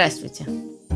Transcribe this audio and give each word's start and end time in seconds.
Здравствуйте. 0.00 0.46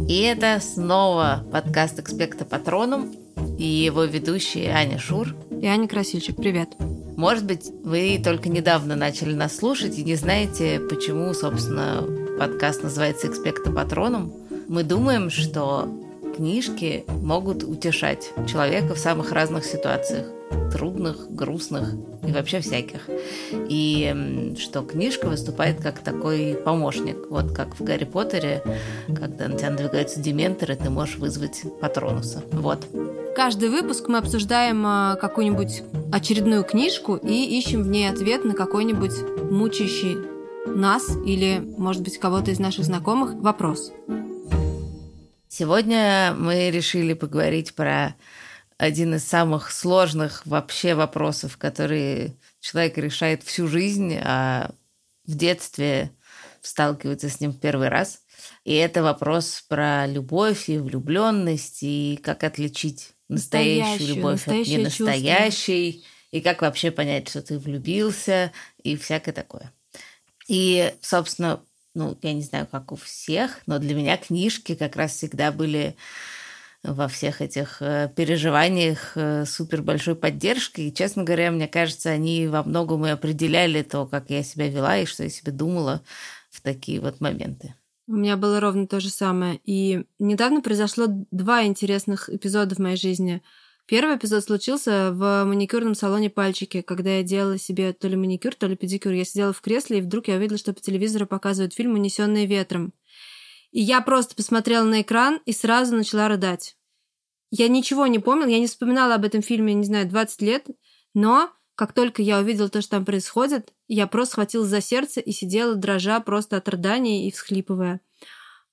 И 0.08 0.22
это 0.22 0.58
снова 0.62 1.44
подкаст 1.52 1.98
«Экспекта 1.98 2.46
Патроном» 2.46 3.14
и 3.58 3.66
его 3.66 4.04
ведущие 4.04 4.70
Аня 4.70 4.98
Шур 4.98 5.36
и 5.50 5.66
Аня 5.66 5.86
Красильчик. 5.86 6.36
Привет. 6.36 6.70
Может 7.14 7.44
быть, 7.44 7.70
вы 7.84 8.18
только 8.24 8.48
недавно 8.48 8.96
начали 8.96 9.34
нас 9.34 9.56
слушать 9.56 9.98
и 9.98 10.04
не 10.04 10.14
знаете, 10.14 10.80
почему, 10.80 11.34
собственно, 11.34 12.02
подкаст 12.38 12.82
называется 12.82 13.26
«Экспекта 13.26 13.70
Патроном». 13.70 14.32
Мы 14.68 14.84
думаем, 14.84 15.28
что 15.28 15.86
книжки 16.34 17.04
могут 17.08 17.62
утешать 17.62 18.30
человека 18.50 18.94
в 18.94 18.98
самых 18.98 19.32
разных 19.32 19.66
ситуациях 19.66 20.28
трудных, 20.74 21.30
грустных 21.30 21.94
и 22.26 22.32
вообще 22.32 22.58
всяких. 22.58 23.08
И 23.68 24.54
что 24.58 24.82
книжка 24.82 25.26
выступает 25.26 25.80
как 25.80 26.00
такой 26.00 26.58
помощник. 26.62 27.30
Вот 27.30 27.52
как 27.52 27.78
в 27.78 27.84
Гарри 27.84 28.04
Поттере, 28.04 28.60
когда 29.06 29.46
на 29.46 29.56
тебя 29.56 29.70
надвигаются 29.70 30.20
дементоры, 30.20 30.74
ты 30.74 30.90
можешь 30.90 31.16
вызвать 31.16 31.62
Патронуса. 31.80 32.42
Вот. 32.50 32.86
Каждый 33.36 33.68
выпуск 33.68 34.08
мы 34.08 34.18
обсуждаем 34.18 34.84
а, 34.84 35.16
какую-нибудь 35.16 35.82
очередную 36.12 36.64
книжку 36.64 37.16
и 37.16 37.58
ищем 37.58 37.84
в 37.84 37.88
ней 37.88 38.08
ответ 38.10 38.44
на 38.44 38.54
какой-нибудь 38.54 39.12
мучающий 39.50 40.16
нас 40.66 41.16
или, 41.24 41.62
может 41.78 42.02
быть, 42.02 42.18
кого-то 42.18 42.50
из 42.50 42.58
наших 42.58 42.84
знакомых 42.84 43.34
вопрос. 43.34 43.92
Сегодня 45.48 46.34
мы 46.36 46.70
решили 46.70 47.12
поговорить 47.12 47.74
про 47.74 48.16
один 48.84 49.14
из 49.14 49.24
самых 49.24 49.72
сложных 49.72 50.46
вообще 50.46 50.94
вопросов, 50.94 51.56
которые 51.56 52.36
человек 52.60 52.98
решает 52.98 53.42
всю 53.42 53.66
жизнь, 53.66 54.16
а 54.22 54.70
в 55.26 55.36
детстве 55.36 56.10
сталкивается 56.60 57.28
с 57.28 57.40
ним 57.40 57.52
в 57.52 57.60
первый 57.60 57.88
раз. 57.88 58.20
И 58.64 58.74
это 58.74 59.02
вопрос 59.02 59.64
про 59.68 60.06
любовь 60.06 60.68
и 60.68 60.78
влюбленность, 60.78 61.82
и 61.82 62.18
как 62.22 62.44
отличить 62.44 63.12
настоящую, 63.28 63.80
настоящую 63.80 64.16
любовь 64.16 64.48
от 64.48 64.66
ненастоящей, 64.66 65.92
чувство. 65.92 66.08
и 66.30 66.40
как 66.40 66.62
вообще 66.62 66.90
понять, 66.90 67.28
что 67.28 67.42
ты 67.42 67.58
влюбился, 67.58 68.52
и 68.82 68.96
всякое 68.96 69.32
такое. 69.32 69.72
И, 70.46 70.92
собственно, 71.00 71.62
ну, 71.94 72.18
я 72.22 72.32
не 72.32 72.42
знаю, 72.42 72.66
как 72.70 72.92
у 72.92 72.96
всех, 72.96 73.60
но 73.66 73.78
для 73.78 73.94
меня 73.94 74.16
книжки 74.16 74.74
как 74.74 74.96
раз 74.96 75.12
всегда 75.12 75.52
были 75.52 75.96
во 76.84 77.08
всех 77.08 77.40
этих 77.40 77.80
э, 77.80 78.10
переживаниях 78.14 79.16
э, 79.16 79.44
супер 79.46 79.82
большой 79.82 80.14
поддержкой. 80.14 80.88
И, 80.88 80.94
честно 80.94 81.24
говоря, 81.24 81.50
мне 81.50 81.66
кажется, 81.66 82.10
они 82.10 82.46
во 82.46 82.62
многом 82.62 83.06
и 83.06 83.10
определяли 83.10 83.82
то, 83.82 84.06
как 84.06 84.30
я 84.30 84.42
себя 84.42 84.68
вела 84.68 84.98
и 84.98 85.06
что 85.06 85.24
я 85.24 85.30
себе 85.30 85.50
думала 85.50 86.02
в 86.50 86.60
такие 86.60 87.00
вот 87.00 87.20
моменты. 87.20 87.74
У 88.06 88.12
меня 88.12 88.36
было 88.36 88.60
ровно 88.60 88.86
то 88.86 89.00
же 89.00 89.08
самое. 89.08 89.60
И 89.64 90.04
недавно 90.18 90.60
произошло 90.60 91.06
два 91.30 91.64
интересных 91.64 92.28
эпизода 92.28 92.74
в 92.74 92.78
моей 92.78 92.96
жизни. 92.96 93.42
Первый 93.86 94.16
эпизод 94.16 94.44
случился 94.44 95.10
в 95.12 95.44
маникюрном 95.44 95.94
салоне 95.94 96.30
«Пальчики», 96.30 96.80
когда 96.82 97.16
я 97.16 97.22
делала 97.22 97.58
себе 97.58 97.92
то 97.92 98.08
ли 98.08 98.16
маникюр, 98.16 98.54
то 98.54 98.66
ли 98.66 98.76
педикюр. 98.76 99.12
Я 99.12 99.24
сидела 99.24 99.52
в 99.52 99.60
кресле, 99.60 99.98
и 99.98 100.00
вдруг 100.02 100.28
я 100.28 100.36
увидела, 100.36 100.58
что 100.58 100.72
по 100.72 100.80
телевизору 100.80 101.26
показывают 101.26 101.74
фильм 101.74 101.94
«Унесенные 101.94 102.46
ветром». 102.46 102.92
И 103.74 103.80
я 103.80 104.00
просто 104.02 104.36
посмотрела 104.36 104.84
на 104.84 105.02
экран 105.02 105.40
и 105.46 105.52
сразу 105.52 105.96
начала 105.96 106.28
рыдать. 106.28 106.76
Я 107.50 107.66
ничего 107.66 108.06
не 108.06 108.20
помнила, 108.20 108.48
я 108.48 108.60
не 108.60 108.68
вспоминала 108.68 109.16
об 109.16 109.24
этом 109.24 109.42
фильме, 109.42 109.74
не 109.74 109.84
знаю, 109.84 110.08
20 110.08 110.42
лет, 110.42 110.68
но 111.12 111.50
как 111.74 111.92
только 111.92 112.22
я 112.22 112.38
увидела 112.38 112.68
то, 112.68 112.80
что 112.80 112.92
там 112.92 113.04
происходит, 113.04 113.72
я 113.88 114.06
просто 114.06 114.34
схватилась 114.34 114.68
за 114.68 114.80
сердце 114.80 115.20
и 115.20 115.32
сидела, 115.32 115.74
дрожа 115.74 116.20
просто 116.20 116.56
от 116.56 116.68
рыдания 116.68 117.26
и 117.26 117.32
всхлипывая. 117.32 118.00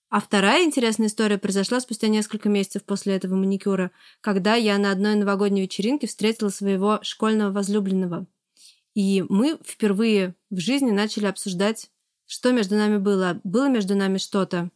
А 0.09 0.22
вторая 0.22 0.66
интересная 0.66 1.07
история 1.07 1.40
произошла 1.40 1.79
спустя 1.79 2.07
несколько 2.07 2.47
месяцев 2.47 2.84
после 2.84 3.16
этого 3.16 3.34
маникюра, 3.34 3.90
когда 4.22 4.53
я 4.53 4.78
на 4.78 4.91
одной 4.91 5.16
новогодней 5.16 5.63
вечеринке 5.63 6.06
встретила 6.06 6.50
своего 6.50 7.00
школьного 7.01 7.51
возлюбленного. 7.51 8.28
И 8.94 9.25
мы 9.29 9.57
впервые 9.66 10.35
в 10.51 10.59
жизни 10.59 10.91
начали 10.91 11.25
обсуждать, 11.25 11.90
что 12.28 12.51
между 12.51 12.75
нами 12.75 12.97
было. 12.97 13.41
Было 13.44 13.67
между 13.67 13.95
нами 13.95 14.19
что-то, 14.19 14.69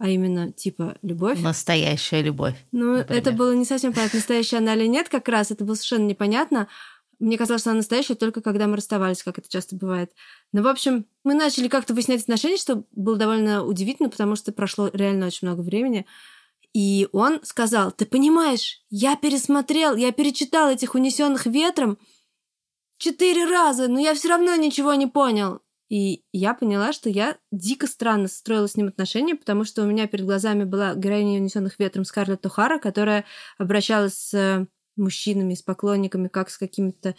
а 0.00 0.08
именно 0.08 0.50
типа 0.50 0.96
любовь. 1.02 1.38
Настоящая 1.40 2.22
любовь. 2.22 2.54
Ну, 2.72 2.96
например. 2.96 3.20
это 3.20 3.32
было 3.32 3.54
не 3.54 3.66
совсем 3.66 3.92
понятно, 3.92 4.16
настоящая 4.16 4.56
она 4.56 4.74
или 4.74 4.86
нет, 4.86 5.10
как 5.10 5.28
раз 5.28 5.50
это 5.50 5.62
было 5.62 5.74
совершенно 5.74 6.06
непонятно. 6.06 6.68
Мне 7.18 7.36
казалось, 7.36 7.60
что 7.60 7.70
она 7.70 7.78
настоящая 7.78 8.14
только 8.14 8.40
когда 8.40 8.66
мы 8.66 8.76
расставались, 8.76 9.22
как 9.22 9.36
это 9.36 9.50
часто 9.50 9.76
бывает. 9.76 10.10
Ну, 10.52 10.62
в 10.62 10.68
общем, 10.68 11.04
мы 11.22 11.34
начали 11.34 11.68
как-то 11.68 11.92
выяснять 11.92 12.22
отношения, 12.22 12.56
что 12.56 12.84
было 12.92 13.18
довольно 13.18 13.62
удивительно, 13.62 14.08
потому 14.08 14.36
что 14.36 14.52
прошло 14.52 14.88
реально 14.90 15.26
очень 15.26 15.46
много 15.46 15.60
времени. 15.60 16.06
И 16.72 17.06
он 17.12 17.40
сказал, 17.42 17.92
ты 17.92 18.06
понимаешь, 18.06 18.82
я 18.88 19.16
пересмотрел, 19.16 19.96
я 19.96 20.12
перечитал 20.12 20.70
этих 20.70 20.94
унесенных 20.94 21.44
ветром 21.44 21.98
четыре 22.96 23.44
раза, 23.44 23.86
но 23.86 24.00
я 24.00 24.14
все 24.14 24.28
равно 24.28 24.56
ничего 24.56 24.94
не 24.94 25.06
понял. 25.06 25.60
И 25.90 26.22
я 26.32 26.54
поняла, 26.54 26.92
что 26.92 27.10
я 27.10 27.36
дико 27.50 27.88
странно 27.88 28.28
строила 28.28 28.68
с 28.68 28.76
ним 28.76 28.86
отношения, 28.86 29.34
потому 29.34 29.64
что 29.64 29.82
у 29.82 29.86
меня 29.86 30.06
перед 30.06 30.24
глазами 30.24 30.62
была 30.62 30.94
героиня 30.94 31.40
«Унесенных 31.40 31.80
ветром» 31.80 32.04
Скарлетт 32.04 32.46
О'Хара, 32.46 32.78
которая 32.78 33.24
обращалась 33.58 34.14
с 34.14 34.68
мужчинами, 34.96 35.54
с 35.54 35.62
поклонниками, 35.62 36.28
как 36.28 36.48
с 36.50 36.58
какими-то, 36.58 37.16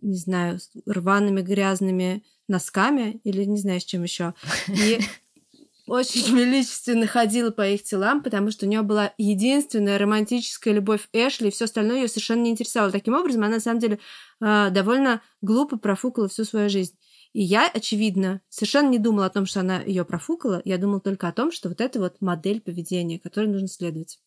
не 0.00 0.16
знаю, 0.16 0.60
рваными, 0.86 1.40
грязными 1.40 2.22
носками 2.46 3.20
или 3.24 3.44
не 3.44 3.58
знаю, 3.58 3.80
с 3.80 3.84
чем 3.84 4.04
еще. 4.04 4.34
И 4.68 5.00
очень 5.88 6.36
величественно 6.36 7.08
ходила 7.08 7.50
по 7.50 7.66
их 7.68 7.82
телам, 7.82 8.22
потому 8.22 8.52
что 8.52 8.66
у 8.66 8.68
нее 8.68 8.82
была 8.82 9.12
единственная 9.18 9.98
романтическая 9.98 10.72
любовь 10.72 11.08
Эшли, 11.12 11.48
и 11.48 11.50
все 11.50 11.64
остальное 11.64 12.02
ее 12.02 12.08
совершенно 12.08 12.42
не 12.42 12.50
интересовало. 12.50 12.92
Таким 12.92 13.14
образом, 13.14 13.42
она 13.42 13.56
на 13.56 13.60
самом 13.60 13.80
деле 13.80 13.98
а, 14.40 14.70
довольно 14.70 15.20
глупо 15.42 15.78
профукала 15.78 16.28
всю 16.28 16.44
свою 16.44 16.70
жизнь. 16.70 16.96
И 17.34 17.42
я, 17.42 17.68
очевидно, 17.68 18.40
совершенно 18.48 18.90
не 18.90 19.00
думала 19.00 19.26
о 19.26 19.30
том, 19.30 19.44
что 19.44 19.60
она 19.60 19.82
ее 19.82 20.04
профукала. 20.04 20.62
Я 20.64 20.78
думала 20.78 21.00
только 21.00 21.26
о 21.26 21.32
том, 21.32 21.50
что 21.50 21.68
вот 21.68 21.80
это 21.80 21.98
вот 21.98 22.20
модель 22.20 22.60
поведения, 22.60 23.18
которой 23.18 23.48
нужно 23.48 23.66
следовать. 23.66 24.20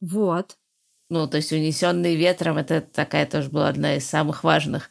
Вот. 0.00 0.56
Ну, 1.10 1.28
то 1.28 1.36
есть 1.36 1.52
«Унесенный 1.52 2.16
ветром»— 2.16 2.56
это 2.58 2.80
такая 2.80 3.26
тоже 3.26 3.50
была 3.50 3.68
одна 3.68 3.96
из 3.96 4.06
самых 4.06 4.44
важных 4.44 4.90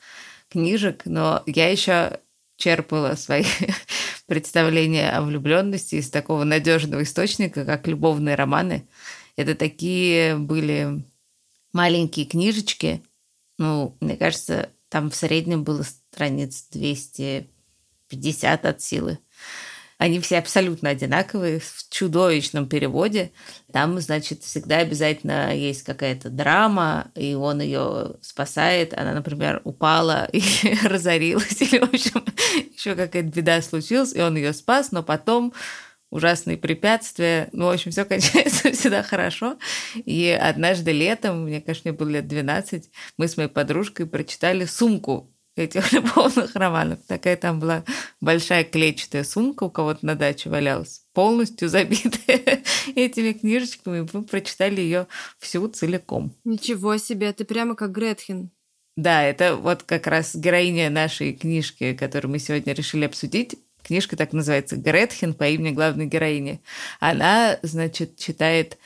книжек, 0.50 1.02
но 1.06 1.42
я 1.48 1.70
еще 1.70 2.20
черпала 2.58 3.16
свои 3.16 3.44
представления 4.28 5.10
о 5.10 5.24
влюбленности 5.24 5.96
из 5.96 6.12
такого 6.12 6.44
надежного 6.44 7.02
источника, 7.02 7.66
как 7.66 7.88
любовные 7.88 8.36
романы. 8.36 8.88
Это 9.36 9.56
такие 9.56 10.38
были 10.38 11.04
маленькие 11.74 12.28
книжечки. 12.28 13.02
Ну, 13.58 13.98
мне 14.00 14.16
кажется, 14.16 14.70
там 14.90 15.10
в 15.10 15.16
среднем 15.16 15.64
было 15.64 15.82
страниц 15.82 16.68
200 16.70 17.50
50 18.14 18.66
от 18.66 18.82
силы. 18.82 19.20
Они 19.98 20.20
все 20.20 20.40
абсолютно 20.40 20.90
одинаковые, 20.90 21.60
в 21.60 21.90
чудовищном 21.90 22.68
переводе. 22.68 23.32
Там, 23.72 24.00
значит, 24.00 24.44
всегда 24.44 24.80
обязательно 24.80 25.56
есть 25.56 25.84
какая-то 25.84 26.30
драма, 26.30 27.12
и 27.16 27.36
он 27.36 27.62
ее 27.62 28.16
спасает. 28.22 28.94
Она, 28.98 29.14
например, 29.14 29.62
упала 29.64 30.28
и 30.34 30.42
разорилась, 30.84 31.62
или, 31.62 31.80
в 31.80 31.84
общем, 31.84 32.26
еще 32.76 32.96
какая-то 32.96 33.30
беда 33.30 33.62
случилась, 33.62 34.14
и 34.14 34.22
он 34.22 34.36
ее 34.36 34.54
спас, 34.54 34.92
но 34.92 35.04
потом 35.04 35.54
ужасные 36.10 36.58
препятствия. 36.58 37.50
Ну, 37.54 37.66
в 37.66 37.70
общем, 37.70 37.92
все 37.92 38.06
кончается 38.06 38.72
всегда 38.72 39.04
хорошо. 39.04 39.58
И 39.96 40.30
однажды 40.30 40.92
летом, 40.92 41.46
мне 41.46 41.62
кажется, 41.62 41.90
мне 41.90 41.98
было 41.98 42.10
лет 42.10 42.28
12, 42.28 42.90
мы 43.18 43.28
с 43.28 43.38
моей 43.38 43.50
подружкой 43.50 44.06
прочитали 44.06 44.66
сумку 44.66 45.33
этих 45.56 45.92
любовных 45.94 46.56
романов. 46.56 47.00
Такая 47.08 47.36
там 47.38 47.60
была 47.60 47.84
большая 48.22 48.64
клетчатая 48.64 49.24
сумка 49.24 49.64
у 49.64 49.70
кого-то 49.70 50.06
на 50.06 50.16
даче 50.16 50.50
валялась, 50.50 51.02
полностью 51.14 51.70
забитая 51.70 52.64
этими 52.96 53.34
книжечками. 53.34 54.08
Мы 54.12 54.24
прочитали 54.24 54.82
ее 54.82 55.08
всю 55.40 55.68
целиком. 55.68 56.36
Ничего 56.44 56.98
себе, 56.98 57.32
ты 57.34 57.46
прямо 57.46 57.76
как 57.76 57.92
Гретхен. 57.92 58.52
Да, 58.96 59.24
это 59.24 59.56
вот 59.56 59.84
как 59.84 60.06
раз 60.06 60.36
героиня 60.36 60.90
нашей 60.90 61.34
книжки, 61.34 61.94
которую 61.96 62.32
мы 62.32 62.40
сегодня 62.40 62.74
решили 62.74 63.06
обсудить. 63.06 63.56
Книжка 63.82 64.16
так 64.16 64.32
называется 64.34 64.78
«Гретхен» 64.78 65.34
по 65.34 65.48
имени 65.50 65.72
главной 65.72 66.06
героини. 66.06 66.62
Она, 67.00 67.60
значит, 67.64 68.18
читает 68.18 68.78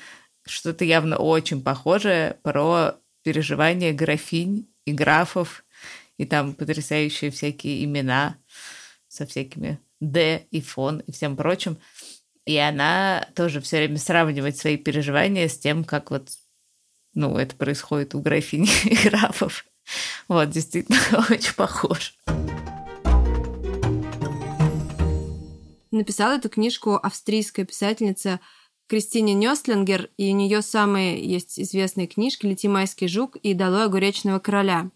что-то 0.46 0.86
явно 0.86 1.18
очень 1.18 1.62
похожее 1.62 2.38
про 2.42 2.96
переживания 3.24 3.94
графинь 3.94 4.70
и 4.86 4.94
графов 4.94 5.66
и 6.18 6.25
там 6.25 6.54
потрясающие 6.54 7.31
всякие 7.31 7.84
имена 7.84 8.38
со 9.08 9.25
всякими 9.25 9.80
Д 10.00 10.46
и 10.52 10.62
фон 10.62 11.00
и 11.00 11.12
всем 11.12 11.36
прочим. 11.36 11.78
И 12.46 12.58
она 12.58 13.28
тоже 13.36 13.62
все 13.62 13.78
время 13.78 13.98
сравнивает 13.98 14.58
свои 14.58 14.78
переживания 14.78 15.48
с 15.48 15.58
тем, 15.58 15.84
как 15.84 16.12
вот, 16.12 16.30
ну, 17.14 17.38
это 17.38 17.56
происходит 17.56 18.16
у 18.16 18.22
графини 18.22 18.69
и 18.86 19.10
графов. 19.10 19.66
Вот, 20.28 20.50
действительно, 20.50 21.00
очень 21.30 21.54
похож. 21.54 22.16
написала 25.98 26.34
эту 26.34 26.50
книжку 26.50 26.96
австрийская 26.96 27.66
писательница 27.66 28.40
Кристине 28.88 29.34
Нёстлингер, 29.34 30.10
и 30.18 30.31
у 30.31 30.36
нее 30.36 30.62
самые 30.62 31.22
есть 31.22 31.60
известные 31.60 32.08
книжки 32.08 32.46
«Лети 32.46 32.70
майский 32.70 33.08
жук» 33.08 33.36
и 33.38 33.54
«Долой 33.54 33.86
огуречного 33.86 34.40
короля». 34.40 34.92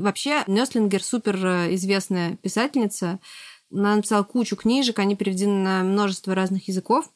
Вообще, 0.00 0.44
Нёстлингер 0.46 1.02
супер 1.02 1.36
э, 1.44 1.74
известная 1.74 2.36
писательница. 2.36 3.18
Она 3.72 3.96
написала 3.96 4.22
кучу 4.22 4.56
книжек, 4.56 4.98
они 4.98 5.16
переведены 5.16 5.62
на 5.62 5.82
множество 5.82 6.34
разных 6.34 6.68
языков. 6.68 7.10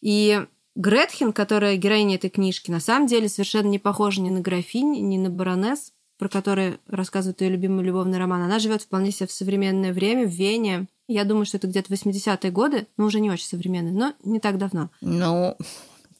И 0.00 0.44
Гретхен, 0.76 1.32
которая 1.32 1.76
героиня 1.76 2.16
этой 2.16 2.30
книжки, 2.30 2.70
на 2.70 2.80
самом 2.80 3.06
деле 3.06 3.28
совершенно 3.28 3.68
не 3.68 3.78
похожа 3.78 4.20
ни 4.20 4.30
на 4.30 4.40
графинь, 4.40 5.08
ни 5.08 5.16
на 5.16 5.30
баронесс, 5.30 5.92
про 6.18 6.28
которые 6.28 6.78
рассказывает 6.88 7.40
ее 7.40 7.50
любимый 7.50 7.84
любовный 7.84 8.18
роман. 8.18 8.42
Она 8.42 8.58
живет 8.58 8.82
вполне 8.82 9.12
себе 9.12 9.28
в 9.28 9.32
современное 9.32 9.92
время, 9.92 10.26
в 10.26 10.30
Вене. 10.30 10.86
Я 11.06 11.24
думаю, 11.24 11.46
что 11.46 11.58
это 11.58 11.68
где-то 11.68 11.92
80-е 11.92 12.50
годы, 12.50 12.88
но 12.96 13.06
уже 13.06 13.20
не 13.20 13.30
очень 13.30 13.46
современные, 13.46 13.92
но 13.92 14.14
не 14.24 14.40
так 14.40 14.58
давно. 14.58 14.90
Ну, 15.00 15.56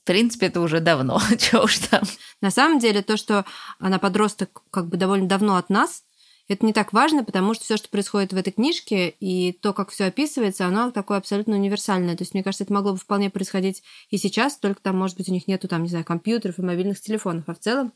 в 0.05 0.06
принципе, 0.06 0.47
это 0.47 0.61
уже 0.61 0.81
давно. 0.81 1.19
Чего 1.39 1.62
уж 1.62 1.79
там. 1.79 2.03
На 2.43 2.51
самом 2.51 2.79
деле, 2.79 3.01
то, 3.01 3.17
что 3.17 3.47
она 3.79 3.99
подросток 3.99 4.62
как 4.71 4.89
бы 4.89 4.99
довольно 4.99 5.27
давно 5.27 5.56
от 5.56 5.71
нас, 5.71 6.05
это 6.47 6.67
не 6.67 6.75
так 6.75 6.93
важно, 6.93 7.25
потому 7.25 7.55
что 7.55 7.65
все, 7.65 7.79
что 7.79 7.89
происходит 7.89 8.35
в 8.35 8.37
этой 8.37 8.53
книжке, 8.53 9.09
и 9.09 9.53
то, 9.53 9.73
как 9.73 9.89
все 9.89 10.05
описывается, 10.05 10.67
оно 10.67 10.91
такое 10.91 11.17
абсолютно 11.17 11.56
универсальное. 11.56 12.19
То 12.19 12.23
есть, 12.23 12.35
мне 12.35 12.43
кажется, 12.43 12.65
это 12.65 12.75
могло 12.75 12.93
бы 12.93 12.99
вполне 12.99 13.31
происходить 13.31 13.83
и 14.11 14.19
сейчас, 14.19 14.59
только 14.59 14.83
там, 14.83 14.99
может 14.99 15.17
быть, 15.17 15.31
у 15.31 15.33
них 15.33 15.49
нету, 15.49 15.69
там, 15.69 15.83
не 15.83 15.89
знаю, 15.89 16.05
компьютеров 16.05 16.59
и 16.59 16.62
мобильных 16.62 17.01
телефонов. 17.01 17.45
А 17.47 17.55
в 17.55 17.61
целом 17.61 17.95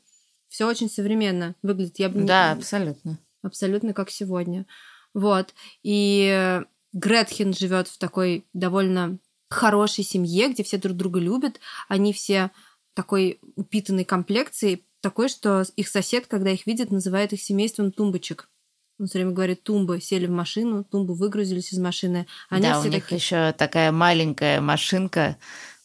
все 0.49 0.67
очень 0.67 0.89
современно 0.89 1.57
выглядит. 1.61 1.99
Я 1.99 2.09
бы 2.09 2.23
да, 2.23 2.55
не... 2.55 2.61
абсолютно. 2.61 3.19
Абсолютно 3.43 3.93
как 3.93 4.09
сегодня. 4.09 4.65
Вот. 5.13 5.53
И 5.83 6.63
Гретхен 6.95 7.53
живет 7.53 7.89
в 7.89 7.99
такой 7.99 8.47
довольно 8.55 9.19
хорошей 9.51 10.05
семье, 10.05 10.49
где 10.49 10.63
все 10.63 10.79
друг 10.79 10.97
друга 10.97 11.21
любят. 11.21 11.61
Они 11.89 12.13
все 12.13 12.51
такой 12.95 13.41
упитанной 13.57 14.05
комплекции, 14.05 14.85
такой, 15.01 15.29
что 15.29 15.65
их 15.77 15.89
сосед, 15.89 16.27
когда 16.27 16.51
их 16.51 16.67
видит, 16.67 16.91
называет 16.91 17.33
их 17.33 17.43
семейством 17.43 17.93
тумбочек. 17.93 18.49
Он 18.99 19.07
все 19.07 19.19
время 19.19 19.31
говорит, 19.31 19.63
тумбы 19.63 20.01
сели 20.01 20.27
в 20.27 20.31
машину, 20.31 20.83
тумбы 20.83 21.15
выгрузились 21.15 21.73
из 21.73 21.79
машины. 21.79 22.27
Они 22.49 22.63
да, 22.63 22.81
у 22.81 22.85
них 22.85 23.05
такие... 23.05 23.17
еще 23.19 23.53
такая 23.53 23.93
маленькая 23.93 24.61
машинка, 24.61 25.39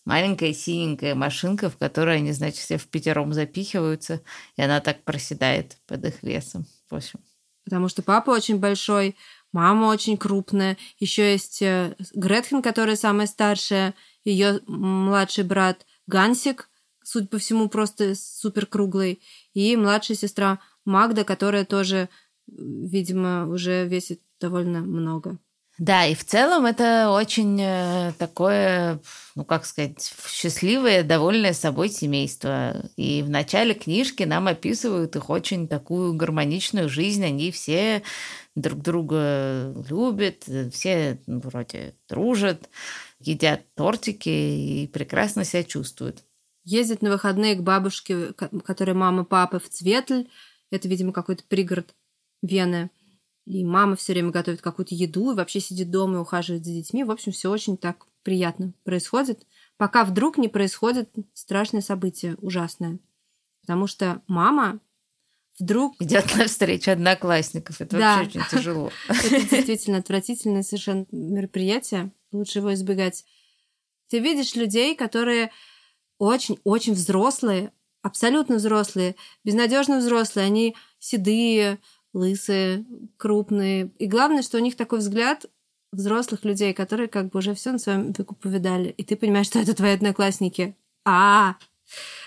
маленькая 0.03 0.51
синенькая 0.53 1.13
машинка, 1.13 1.69
в 1.69 1.77
которой 1.77 2.17
они, 2.17 2.31
значит, 2.31 2.57
все 2.57 2.77
в 2.77 2.87
пятером 2.87 3.33
запихиваются, 3.33 4.21
и 4.55 4.63
она 4.63 4.79
так 4.79 5.03
проседает 5.03 5.77
под 5.85 6.05
их 6.05 6.23
весом. 6.23 6.65
В 6.89 6.95
общем. 6.95 7.19
Потому 7.65 7.87
что 7.87 8.01
папа 8.01 8.31
очень 8.31 8.57
большой, 8.57 9.15
мама 9.53 9.85
очень 9.85 10.17
крупная, 10.17 10.77
еще 10.99 11.31
есть 11.31 11.61
э, 11.61 11.95
Гретхен, 12.13 12.61
которая 12.61 12.97
самая 12.97 13.27
старшая, 13.27 13.93
ее 14.25 14.59
младший 14.67 15.45
брат 15.45 15.85
Гансик, 16.07 16.69
судя 17.03 17.27
по 17.27 17.37
всему, 17.37 17.69
просто 17.69 18.15
супер 18.15 18.65
круглый, 18.65 19.21
и 19.53 19.77
младшая 19.77 20.17
сестра 20.17 20.59
Магда, 20.83 21.23
которая 21.23 21.63
тоже, 21.63 22.09
видимо, 22.47 23.47
уже 23.47 23.87
весит 23.87 24.19
довольно 24.41 24.81
много. 24.81 25.39
Да, 25.79 26.05
и 26.05 26.13
в 26.13 26.23
целом 26.23 26.67
это 26.67 27.09
очень 27.09 27.59
э, 27.59 28.13
такое, 28.19 28.99
ну 29.35 29.43
как 29.43 29.65
сказать, 29.65 30.13
счастливое, 30.27 31.01
довольное 31.01 31.53
собой 31.53 31.89
семейство. 31.89 32.85
И 32.95 33.23
в 33.23 33.29
начале 33.31 33.73
книжки 33.73 34.21
нам 34.21 34.47
описывают 34.47 35.15
их 35.15 35.31
очень 35.31 35.67
такую 35.67 36.13
гармоничную 36.13 36.89
жизнь. 36.89 37.25
Они 37.25 37.51
все 37.51 38.03
друг 38.55 38.81
друга 38.81 39.73
любят, 39.89 40.43
все 40.71 41.19
вроде 41.27 41.95
дружат, 42.07 42.69
едят 43.19 43.61
тортики 43.75 44.29
и 44.29 44.87
прекрасно 44.87 45.43
себя 45.43 45.63
чувствуют. 45.63 46.23
Ездят 46.63 47.01
на 47.01 47.09
выходные 47.09 47.55
к 47.55 47.63
бабушке, 47.63 48.33
которая 48.33 48.95
мама 48.95 49.25
папы 49.25 49.59
в 49.59 49.67
Цветль. 49.67 50.27
Это, 50.71 50.87
видимо, 50.87 51.11
какой-то 51.11 51.43
пригород 51.43 51.93
Вены. 52.41 52.89
И 53.45 53.65
мама 53.65 53.97
все 53.97 54.13
время 54.13 54.31
готовит 54.31 54.61
какую-то 54.61 54.95
еду, 54.95 55.31
и 55.31 55.35
вообще 55.35 55.59
сидит 55.59 55.91
дома 55.91 56.15
и 56.15 56.19
ухаживает 56.19 56.63
за 56.63 56.71
детьми. 56.71 57.03
В 57.03 57.11
общем, 57.11 57.33
все 57.33 57.51
очень 57.51 57.75
так 57.75 58.07
приятно 58.23 58.73
происходит, 58.83 59.45
пока 59.75 60.05
вдруг 60.05 60.37
не 60.37 60.47
происходит 60.47 61.13
страшное 61.33 61.81
событие, 61.81 62.35
ужасное. 62.35 62.99
Потому 63.61 63.87
что 63.87 64.21
мама 64.27 64.79
вдруг... 65.59 65.95
Идет 65.99 66.35
на 66.37 66.47
встречу 66.47 66.91
одноклассников. 66.91 67.81
Это 67.81 67.97
да. 67.97 68.17
вообще 68.17 68.39
очень 68.39 68.49
тяжело. 68.49 68.91
Это 69.07 69.29
действительно 69.55 69.97
отвратительное 69.97 70.63
совершенно 70.63 71.05
мероприятие. 71.11 72.11
Лучше 72.31 72.59
его 72.59 72.73
избегать. 72.73 73.25
Ты 74.09 74.19
видишь 74.19 74.55
людей, 74.55 74.95
которые 74.95 75.51
очень-очень 76.17 76.93
взрослые, 76.93 77.71
абсолютно 78.01 78.55
взрослые, 78.55 79.15
безнадежно 79.43 79.99
взрослые. 79.99 80.45
Они 80.45 80.75
седые, 80.99 81.79
лысые, 82.13 82.85
крупные. 83.17 83.91
И 83.99 84.07
главное, 84.07 84.41
что 84.41 84.57
у 84.57 84.61
них 84.61 84.75
такой 84.75 84.99
взгляд 84.99 85.45
взрослых 85.91 86.43
людей, 86.43 86.73
которые 86.73 87.07
как 87.07 87.29
бы 87.29 87.39
уже 87.39 87.53
все 87.53 87.71
на 87.71 87.79
своем 87.79 88.11
веку 88.11 88.35
повидали. 88.35 88.89
И 88.89 89.03
ты 89.03 89.15
понимаешь, 89.15 89.47
что 89.47 89.59
это 89.59 89.75
твои 89.75 89.91
одноклассники. 89.91 90.75
А, 91.05 91.11
-а, 91.11 91.53
-а. 91.53 91.55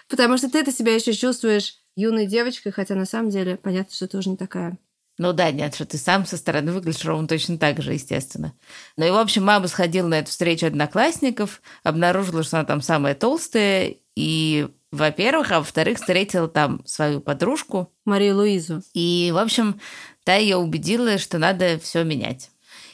потому 0.09 0.39
что 0.39 0.49
ты 0.49 0.59
это 0.59 0.71
себя 0.71 0.95
еще 0.95 1.13
чувствуешь 1.13 1.81
юной 1.97 2.27
девочкой, 2.27 2.73
хотя 2.73 2.95
на 2.95 3.07
самом 3.07 3.31
деле 3.31 3.57
понятно, 3.57 3.95
что 3.95 4.07
ты 4.07 4.19
уже 4.19 4.31
не 4.31 4.37
такая. 4.37 4.79
Ну 5.19 5.33
да, 5.33 5.51
нет, 5.51 5.75
что 5.75 5.87
ты 5.87 5.97
сам 5.97 6.27
со 6.27 6.37
стороны 6.37 6.73
выглядишь 6.73 7.05
ровно 7.05 7.27
точно 7.27 7.57
так 7.57 7.81
же, 7.81 7.95
естественно. 7.95 8.53
Ну 8.99 9.07
и, 9.07 9.11
в 9.11 9.17
общем, 9.17 9.45
мама 9.45 9.67
сходила 9.67 10.07
на 10.07 10.19
эту 10.19 10.31
встречу 10.31 10.67
одноклассников, 10.67 11.63
обнаружила, 11.83 12.43
что 12.43 12.59
она 12.59 12.67
там 12.67 12.83
самая 12.83 13.15
толстая, 13.15 13.95
и 14.15 14.69
во-первых, 14.93 15.53
а 15.53 15.59
во-вторых, 15.59 15.99
встретила 15.99 16.49
там 16.49 16.85
свою 16.85 17.21
подружку. 17.21 17.93
Марию 18.05 18.37
Луизу. 18.37 18.83
И, 18.93 19.31
в 19.35 19.39
общем, 19.39 19.81
та 20.25 20.37
ее 20.37 20.59
убедила, 20.59 21.19
что 21.19 21.39
надо 21.39 21.79
все 21.79 22.05
менять. 22.05 22.51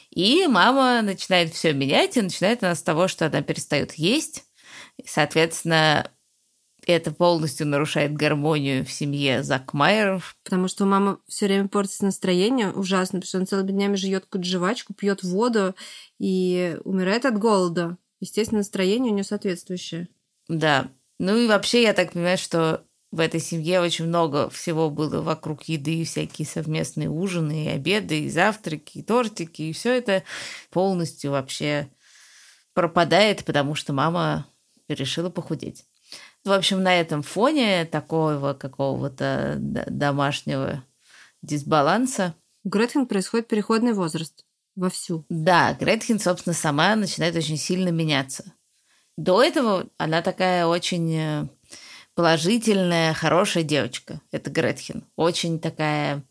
И 0.09 0.47
мама 0.47 1.01
начинает 1.01 1.53
все 1.53 1.73
менять, 1.73 2.17
и 2.17 2.21
начинает 2.21 2.63
она 2.63 2.75
с 2.75 2.83
того, 2.83 3.07
что 3.07 3.25
она 3.25 3.41
перестает 3.41 3.95
есть. 3.95 4.43
И, 4.97 5.07
соответственно, 5.07 6.09
это 6.91 7.11
полностью 7.11 7.67
нарушает 7.67 8.13
гармонию 8.13 8.85
в 8.85 8.91
семье 8.91 9.43
Закмайеров. 9.43 10.35
Потому 10.43 10.67
что 10.67 10.83
у 10.83 10.87
мамы 10.87 11.17
все 11.27 11.45
время 11.45 11.67
портится 11.67 12.05
настроение 12.05 12.71
ужасно, 12.71 13.19
потому 13.19 13.27
что 13.27 13.37
она 13.37 13.45
целыми 13.45 13.71
днями 13.71 13.95
жует 13.95 14.25
какую-то 14.25 14.49
жвачку, 14.49 14.93
пьет 14.93 15.23
воду 15.23 15.75
и 16.19 16.77
умирает 16.83 17.25
от 17.25 17.37
голода. 17.37 17.97
Естественно, 18.19 18.59
настроение 18.59 19.11
у 19.11 19.15
нее 19.15 19.23
соответствующее. 19.23 20.07
Да, 20.47 20.89
ну 21.19 21.37
и 21.37 21.47
вообще, 21.47 21.83
я 21.83 21.93
так 21.93 22.13
понимаю, 22.13 22.37
что 22.37 22.85
в 23.11 23.19
этой 23.19 23.39
семье 23.39 23.79
очень 23.79 24.05
много 24.05 24.49
всего 24.49 24.89
было 24.89 25.21
вокруг 25.21 25.63
еды, 25.65 26.03
всякие 26.03 26.47
совместные 26.47 27.09
ужины, 27.09 27.65
и 27.65 27.69
обеды, 27.69 28.21
и 28.21 28.29
завтраки, 28.29 28.97
и 28.97 29.03
тортики, 29.03 29.61
и 29.61 29.73
все 29.73 29.95
это 29.95 30.23
полностью 30.71 31.31
вообще 31.31 31.89
пропадает, 32.73 33.45
потому 33.45 33.75
что 33.75 33.93
мама 33.93 34.47
решила 34.87 35.29
похудеть. 35.29 35.85
В 36.45 36.51
общем, 36.51 36.83
на 36.83 36.93
этом 36.99 37.21
фоне 37.21 37.85
такого 37.85 38.53
какого-то 38.53 39.55
домашнего 39.59 40.83
дисбаланса. 41.41 42.35
У 42.65 42.69
Гретхен 42.69 43.05
происходит 43.05 43.47
переходный 43.47 43.93
возраст 43.93 44.45
вовсю. 44.75 45.25
Да, 45.29 45.73
Гретхен, 45.73 46.19
собственно, 46.19 46.53
сама 46.53 46.95
начинает 46.95 47.35
очень 47.35 47.57
сильно 47.57 47.89
меняться. 47.89 48.53
До 49.17 49.41
этого 49.43 49.87
она 49.97 50.21
такая 50.21 50.65
очень 50.65 51.15
э, 51.15 51.47
положительная, 52.15 53.13
хорошая 53.13 53.63
девочка. 53.63 54.21
Это 54.31 54.49
Гретхен. 54.49 55.05
Очень 55.15 55.59
такая 55.59 56.23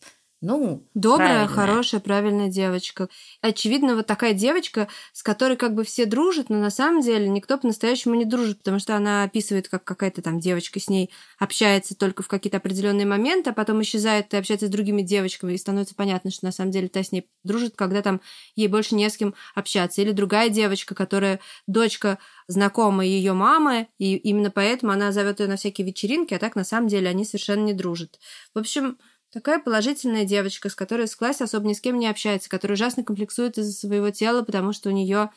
ну, 0.43 0.89
добрая, 0.95 1.47
правильная. 1.47 1.49
хорошая, 1.49 2.01
правильная 2.01 2.49
девочка. 2.49 3.09
Очевидно, 3.43 3.95
вот 3.95 4.09
такая 4.09 4.35
девочка, 4.35 4.89
с 5.13 5.23
которой 5.23 5.57
как 5.57 5.73
бы 5.73 5.85
все 5.85 6.05
дружат, 6.05 6.51
но 6.51 6.59
на 6.59 6.71
самом 6.71 7.01
деле 7.01 7.29
никто 7.29 7.59
по-настоящему 7.59 8.17
не 8.17 8.25
дружит, 8.25 8.59
потому 8.59 8.81
что 8.81 8.97
она 8.97 9.23
описывает, 9.23 9.69
как 9.69 9.85
какая-то 9.85 10.21
там 10.21 10.41
девочка 10.41 10.81
с 10.81 10.89
ней 10.89 11.11
общается 11.39 11.95
только 11.95 12.25
в 12.25 12.29
какие-то 12.29 12.57
определенные 12.57 13.07
моменты, 13.07 13.51
а 13.51 13.53
потом 13.53 13.81
исчезает 13.83 14.35
и 14.35 14.37
общается 14.37 14.67
с 14.67 14.71
другими 14.71 15.03
девочками, 15.03 15.53
и 15.53 15.57
становится 15.57 15.95
понятно, 15.95 16.33
что 16.33 16.45
на 16.45 16.53
самом 16.53 16.73
деле 16.73 16.89
та 16.89 17.05
с 17.05 17.13
ней 17.13 17.31
дружит, 17.45 17.77
когда 17.77 18.03
там 18.03 18.21
ей 18.57 18.67
больше 18.67 18.97
не 18.97 19.09
с 19.09 19.17
кем 19.17 19.35
общаться. 19.55 20.03
Или 20.03 20.11
другая 20.11 20.49
девочка, 20.49 20.97
которая 20.97 21.39
дочка 21.69 22.19
знакомая 22.49 23.07
ее 23.07 23.33
мамы, 23.33 23.87
и 23.99 24.17
именно 24.17 24.51
поэтому 24.51 24.91
она 24.91 25.13
зовет 25.13 25.39
ее 25.39 25.47
на 25.47 25.55
всякие 25.55 25.87
вечеринки, 25.87 26.35
а 26.35 26.41
так 26.41 26.57
на 26.57 26.65
самом 26.65 26.89
деле 26.89 27.09
они 27.09 27.25
совершенно 27.25 27.65
не 27.65 27.75
дружат. 27.75 28.19
В 28.55 28.59
общем, 28.59 28.99
Такая 29.33 29.59
положительная 29.59 30.25
девочка, 30.25 30.69
с 30.69 30.75
которой 30.75 31.07
в 31.07 31.17
классе 31.17 31.45
особо 31.45 31.67
ни 31.67 31.73
с 31.73 31.81
кем 31.81 31.99
не 31.99 32.07
общается, 32.07 32.51
которая 32.51 32.77
ужасно 32.77 33.03
комплексует 33.03 33.57
из-за 33.57 33.73
своего 33.73 34.11
тела, 34.11 34.43
потому 34.43 34.73
что 34.73 34.91
у 34.91 34.93
нее 34.93 35.31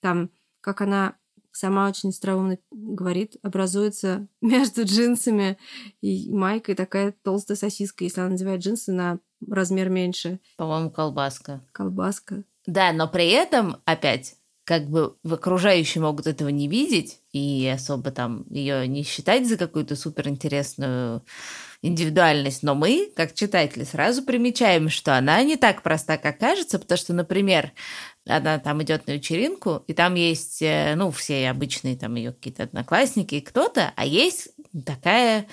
там, 0.00 0.30
как 0.62 0.80
она 0.80 1.16
сама 1.52 1.86
очень 1.86 2.08
остроумно 2.08 2.58
говорит, 2.70 3.36
образуется 3.42 4.26
между 4.40 4.84
джинсами 4.84 5.58
и 6.00 6.32
майкой 6.32 6.74
такая 6.74 7.14
толстая 7.22 7.56
сосиска, 7.56 8.04
если 8.04 8.20
она 8.20 8.30
надевает 8.30 8.62
джинсы 8.62 8.90
на 8.90 9.18
размер 9.46 9.90
меньше. 9.90 10.40
По-моему, 10.56 10.90
колбаска. 10.90 11.62
Колбаска. 11.72 12.44
Да, 12.66 12.92
но 12.92 13.08
при 13.08 13.28
этом, 13.28 13.82
опять, 13.84 14.36
как 14.64 14.88
бы 14.88 15.16
в 15.22 15.34
окружающие 15.34 16.00
могут 16.02 16.26
этого 16.26 16.48
не 16.48 16.68
видеть 16.68 17.20
и 17.32 17.70
особо 17.72 18.10
там 18.12 18.44
ее 18.50 18.86
не 18.86 19.02
считать 19.02 19.48
за 19.48 19.56
какую-то 19.56 19.96
суперинтересную 19.96 21.24
индивидуальность, 21.82 22.62
но 22.62 22.76
мы, 22.76 23.10
как 23.16 23.34
читатели, 23.34 23.82
сразу 23.82 24.22
примечаем, 24.22 24.88
что 24.88 25.18
она 25.18 25.42
не 25.42 25.56
так 25.56 25.82
проста, 25.82 26.16
как 26.16 26.38
кажется, 26.38 26.78
потому 26.78 26.96
что, 26.96 27.12
например, 27.12 27.72
она 28.24 28.60
там 28.60 28.80
идет 28.84 29.08
на 29.08 29.12
вечеринку, 29.12 29.82
и 29.88 29.92
там 29.92 30.14
есть, 30.14 30.62
э, 30.62 30.94
ну, 30.94 31.10
все 31.10 31.50
обычные 31.50 31.96
там 31.96 32.14
ее 32.14 32.32
какие-то 32.32 32.62
одноклассники 32.62 33.34
и 33.34 33.40
кто-то, 33.40 33.92
а 33.96 34.06
есть 34.06 34.50
такая 34.86 35.46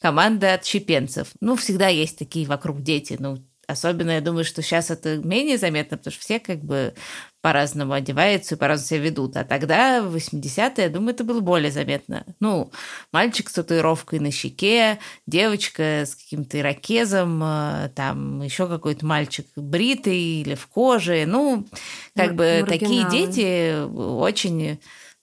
команда 0.00 0.54
отщепенцев. 0.54 1.28
Ну, 1.40 1.54
всегда 1.54 1.86
есть 1.86 2.18
такие 2.18 2.48
вокруг 2.48 2.82
дети, 2.82 3.16
ну, 3.20 3.38
Особенно, 3.68 4.12
я 4.12 4.20
думаю, 4.20 4.44
что 4.44 4.62
сейчас 4.62 4.90
это 4.90 5.16
менее 5.18 5.58
заметно, 5.58 5.96
потому 5.96 6.12
что 6.12 6.22
все 6.22 6.38
как 6.38 6.62
бы 6.62 6.94
по-разному 7.40 7.92
одеваются 7.94 8.54
и 8.54 8.58
по-разному 8.58 8.86
себя 8.86 9.00
ведут. 9.00 9.36
А 9.36 9.44
тогда, 9.44 10.02
в 10.02 10.14
80-е, 10.14 10.84
я 10.84 10.88
думаю, 10.88 11.14
это 11.14 11.24
было 11.24 11.40
более 11.40 11.72
заметно. 11.72 12.24
Ну, 12.38 12.70
мальчик 13.12 13.48
с 13.48 13.54
татуировкой 13.54 14.20
на 14.20 14.30
щеке, 14.30 14.98
девочка 15.26 16.04
с 16.06 16.14
каким-то 16.14 16.60
ирокезом, 16.60 17.42
э, 17.42 17.90
там 17.94 18.40
еще 18.42 18.68
какой-то 18.68 19.04
мальчик 19.04 19.46
бритый 19.56 20.42
или 20.42 20.54
в 20.54 20.68
коже. 20.68 21.24
Ну, 21.26 21.66
как 22.14 22.36
бы 22.36 22.64
такие 22.68 23.08
дети 23.10 23.84
очень, 23.84 24.80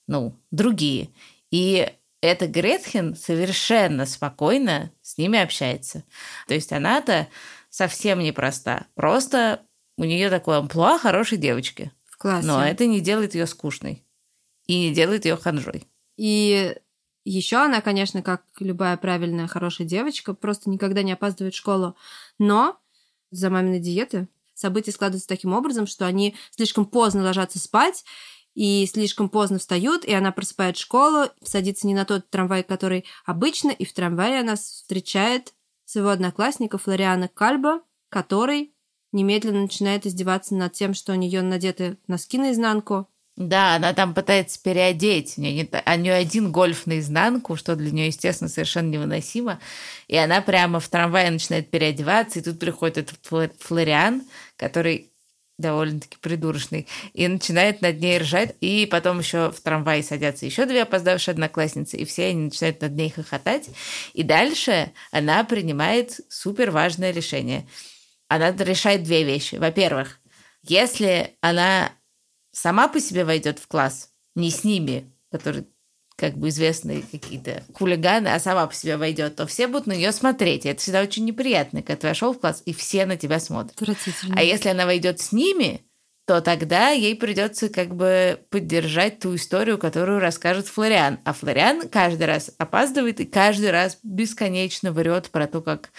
ну, 0.08 0.38
другие. 0.52 1.10
И 1.50 1.90
эта 2.24 2.48
Гретхен 2.48 3.16
совершенно 3.16 4.06
спокойно 4.06 4.92
с 5.02 5.18
ними 5.18 5.40
общается. 5.40 6.04
То 6.48 6.54
есть 6.54 6.72
она-то 6.72 7.28
совсем 7.74 8.20
непроста. 8.20 8.86
Просто 8.94 9.66
у 9.98 10.04
нее 10.04 10.30
такое 10.30 10.60
амплуа 10.60 11.00
хорошей 11.00 11.40
девочки. 11.40 11.92
В 12.06 12.18
классе. 12.18 12.46
Но 12.46 12.64
это 12.64 12.86
не 12.86 13.02
делает 13.02 13.34
ее 13.34 13.48
скучной. 13.48 14.06
И 14.68 14.78
не 14.78 14.94
делает 14.94 15.26
ее 15.26 15.38
ханжой. 15.38 15.88
И 16.16 16.76
еще 17.26 17.58
она, 17.58 17.82
конечно, 17.82 18.22
как 18.22 18.44
любая 18.60 18.96
правильная, 18.98 19.48
хорошая 19.48 19.88
девочка, 19.88 20.36
просто 20.36 20.70
никогда 20.70 21.02
не 21.02 21.14
опаздывает 21.14 21.56
в 21.56 21.58
школу. 21.58 21.96
Но 22.38 22.78
за 23.32 23.50
маминой 23.50 23.80
диеты 23.80 24.28
события 24.54 24.92
складываются 24.92 25.28
таким 25.28 25.54
образом, 25.54 25.88
что 25.88 26.06
они 26.06 26.36
слишком 26.52 26.86
поздно 26.86 27.24
ложатся 27.24 27.58
спать, 27.58 28.06
и 28.54 28.86
слишком 28.86 29.30
поздно 29.30 29.58
встают, 29.58 30.06
и 30.06 30.14
она 30.14 30.32
просыпает 30.32 30.78
школу, 30.78 31.30
садится 31.44 31.88
не 31.88 31.96
на 31.96 32.06
тот 32.06 32.30
трамвай, 32.30 32.62
который 32.62 33.06
обычно, 33.26 33.72
и 33.72 33.84
в 33.84 33.94
трамвае 33.94 34.42
она 34.42 34.58
встречает 34.58 35.56
своего 35.86 36.10
одноклассника 36.10 36.78
Флориана 36.78 37.28
Кальба, 37.28 37.82
который 38.10 38.74
немедленно 39.12 39.62
начинает 39.62 40.06
издеваться 40.06 40.56
над 40.56 40.74
тем, 40.74 40.94
что 40.94 41.14
у 41.14 41.16
нее 41.16 41.42
надеты 41.42 41.98
носки 42.08 42.38
наизнанку. 42.38 43.08
Да, 43.36 43.76
она 43.76 43.94
там 43.94 44.14
пытается 44.14 44.62
переодеть. 44.62 45.36
У 45.38 45.42
нее, 45.42 45.64
не, 45.64 45.70
у 45.70 46.00
нее 46.00 46.14
один 46.14 46.52
гольф 46.52 46.86
наизнанку, 46.86 47.56
что 47.56 47.76
для 47.76 47.92
нее, 47.92 48.08
естественно, 48.08 48.50
совершенно 48.50 48.90
невыносимо. 48.90 49.60
И 50.08 50.16
она 50.16 50.42
прямо 50.42 50.80
в 50.80 50.88
трамвае 50.88 51.32
начинает 51.32 51.72
переодеваться, 51.72 52.40
и 52.40 52.44
тут 52.44 52.60
приходит 52.60 52.98
этот 52.98 53.56
Флориан, 53.60 54.22
который 54.56 55.13
довольно-таки 55.64 56.18
придурочный, 56.22 56.88
и 57.14 57.28
начинает 57.28 57.82
над 57.82 58.00
ней 58.00 58.20
ржать, 58.20 58.56
и 58.62 58.86
потом 58.86 59.20
еще 59.20 59.52
в 59.52 59.60
трамвае 59.62 60.04
садятся 60.04 60.46
еще 60.46 60.66
две 60.66 60.84
опоздавшие 60.84 61.34
одноклассницы, 61.34 61.98
и 61.98 62.06
все 62.06 62.28
они 62.28 62.46
начинают 62.46 62.82
над 62.82 62.94
ней 62.94 63.10
хохотать, 63.10 63.70
и 64.14 64.24
дальше 64.24 64.92
она 65.12 65.44
принимает 65.44 66.20
супер 66.30 66.72
важное 66.72 67.12
решение. 67.12 67.68
Она 68.28 68.52
решает 68.52 69.04
две 69.04 69.24
вещи. 69.24 69.56
Во-первых, 69.56 70.20
если 70.64 71.36
она 71.42 71.92
сама 72.52 72.88
по 72.88 73.00
себе 73.00 73.26
войдет 73.26 73.60
в 73.60 73.68
класс, 73.68 74.12
не 74.36 74.50
с 74.50 74.64
ними, 74.64 75.12
которые 75.32 75.66
как 76.16 76.38
бы 76.38 76.50
известные 76.50 77.02
какие-то 77.02 77.64
хулиганы, 77.74 78.28
а 78.30 78.40
сама 78.40 78.68
по 78.68 78.74
себе 78.74 78.98
войдет, 78.98 79.36
то 79.36 79.48
все 79.48 79.68
будут 79.68 79.88
на 79.88 79.94
нее 79.94 80.12
смотреть. 80.12 80.66
И 80.66 80.70
это 80.70 80.82
всегда 80.82 81.02
очень 81.02 81.26
неприятно, 81.26 81.82
когда 81.82 82.02
ты 82.02 82.08
вошел 82.08 82.34
в 82.34 82.40
класс, 82.40 82.62
и 82.66 82.74
все 82.74 83.06
на 83.06 83.18
тебя 83.18 83.40
смотрят. 83.40 83.78
А 84.36 84.44
если 84.44 84.70
она 84.70 84.86
войдет 84.86 85.20
с 85.20 85.32
ними, 85.32 85.82
то 86.26 86.40
тогда 86.40 86.92
ей 86.92 87.16
придется 87.16 87.68
как 87.68 87.96
бы 87.96 88.40
поддержать 88.50 89.20
ту 89.20 89.36
историю, 89.36 89.78
которую 89.78 90.20
расскажет 90.20 90.68
Флориан. 90.68 91.20
А 91.26 91.34
Флориан 91.34 91.90
каждый 91.90 92.28
раз 92.28 92.50
опаздывает 92.58 93.20
и 93.20 93.26
каждый 93.26 93.72
раз 93.72 93.98
бесконечно 94.04 94.94
врет 94.94 95.30
про 95.32 95.48
то, 95.48 95.62
как 95.62 95.92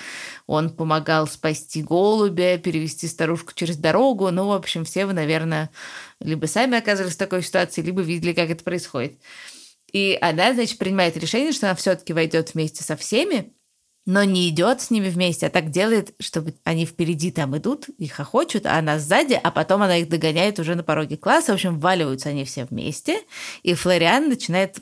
он 0.47 0.71
помогал 0.71 1.26
спасти 1.26 1.83
голубя, 1.83 2.56
перевести 2.56 3.06
старушку 3.06 3.52
через 3.54 3.76
дорогу. 3.76 4.30
Ну, 4.30 4.49
в 4.49 4.52
общем, 4.52 4.87
все 4.87 5.04
вы, 5.04 5.12
наверное, 5.12 5.68
либо 6.21 6.47
сами 6.47 6.78
оказывались 6.78 7.16
в 7.16 7.18
такой 7.18 7.42
ситуации, 7.42 7.83
либо 7.83 8.00
видели, 8.00 8.33
как 8.33 8.49
это 8.49 8.64
происходит. 8.64 9.18
И 9.95 10.19
она, 10.21 10.53
значит, 10.53 10.77
принимает 10.77 11.17
решение, 11.17 11.53
что 11.53 11.69
она 11.69 11.77
все-таки 11.77 12.13
войдет 12.13 12.53
вместе 12.53 12.83
со 12.83 12.97
всеми, 12.97 13.55
но 14.07 14.25
не 14.25 14.49
идет 14.49 14.81
с 14.81 14.91
ними 14.91 15.09
вместе, 15.09 15.47
а 15.47 15.51
так 15.51 15.71
делает, 15.71 16.15
чтобы 16.19 16.55
они 16.65 16.85
впереди 16.85 17.31
там 17.31 17.57
идут 17.57 17.89
и 17.97 18.09
хохочут, 18.09 18.67
а 18.67 18.77
она 18.77 18.99
сзади, 18.99 19.39
а 19.41 19.53
потом 19.53 19.83
она 19.83 19.99
их 19.99 20.09
догоняет 20.09 20.59
уже 20.59 20.75
на 20.75 20.83
пороге 20.83 21.17
класса. 21.17 21.53
В 21.53 21.55
общем, 21.55 21.79
валиваются 21.79 22.31
они 22.31 22.45
все 22.45 22.65
вместе, 22.65 23.21
и 23.63 23.75
Флориан 23.75 24.29
начинает 24.29 24.79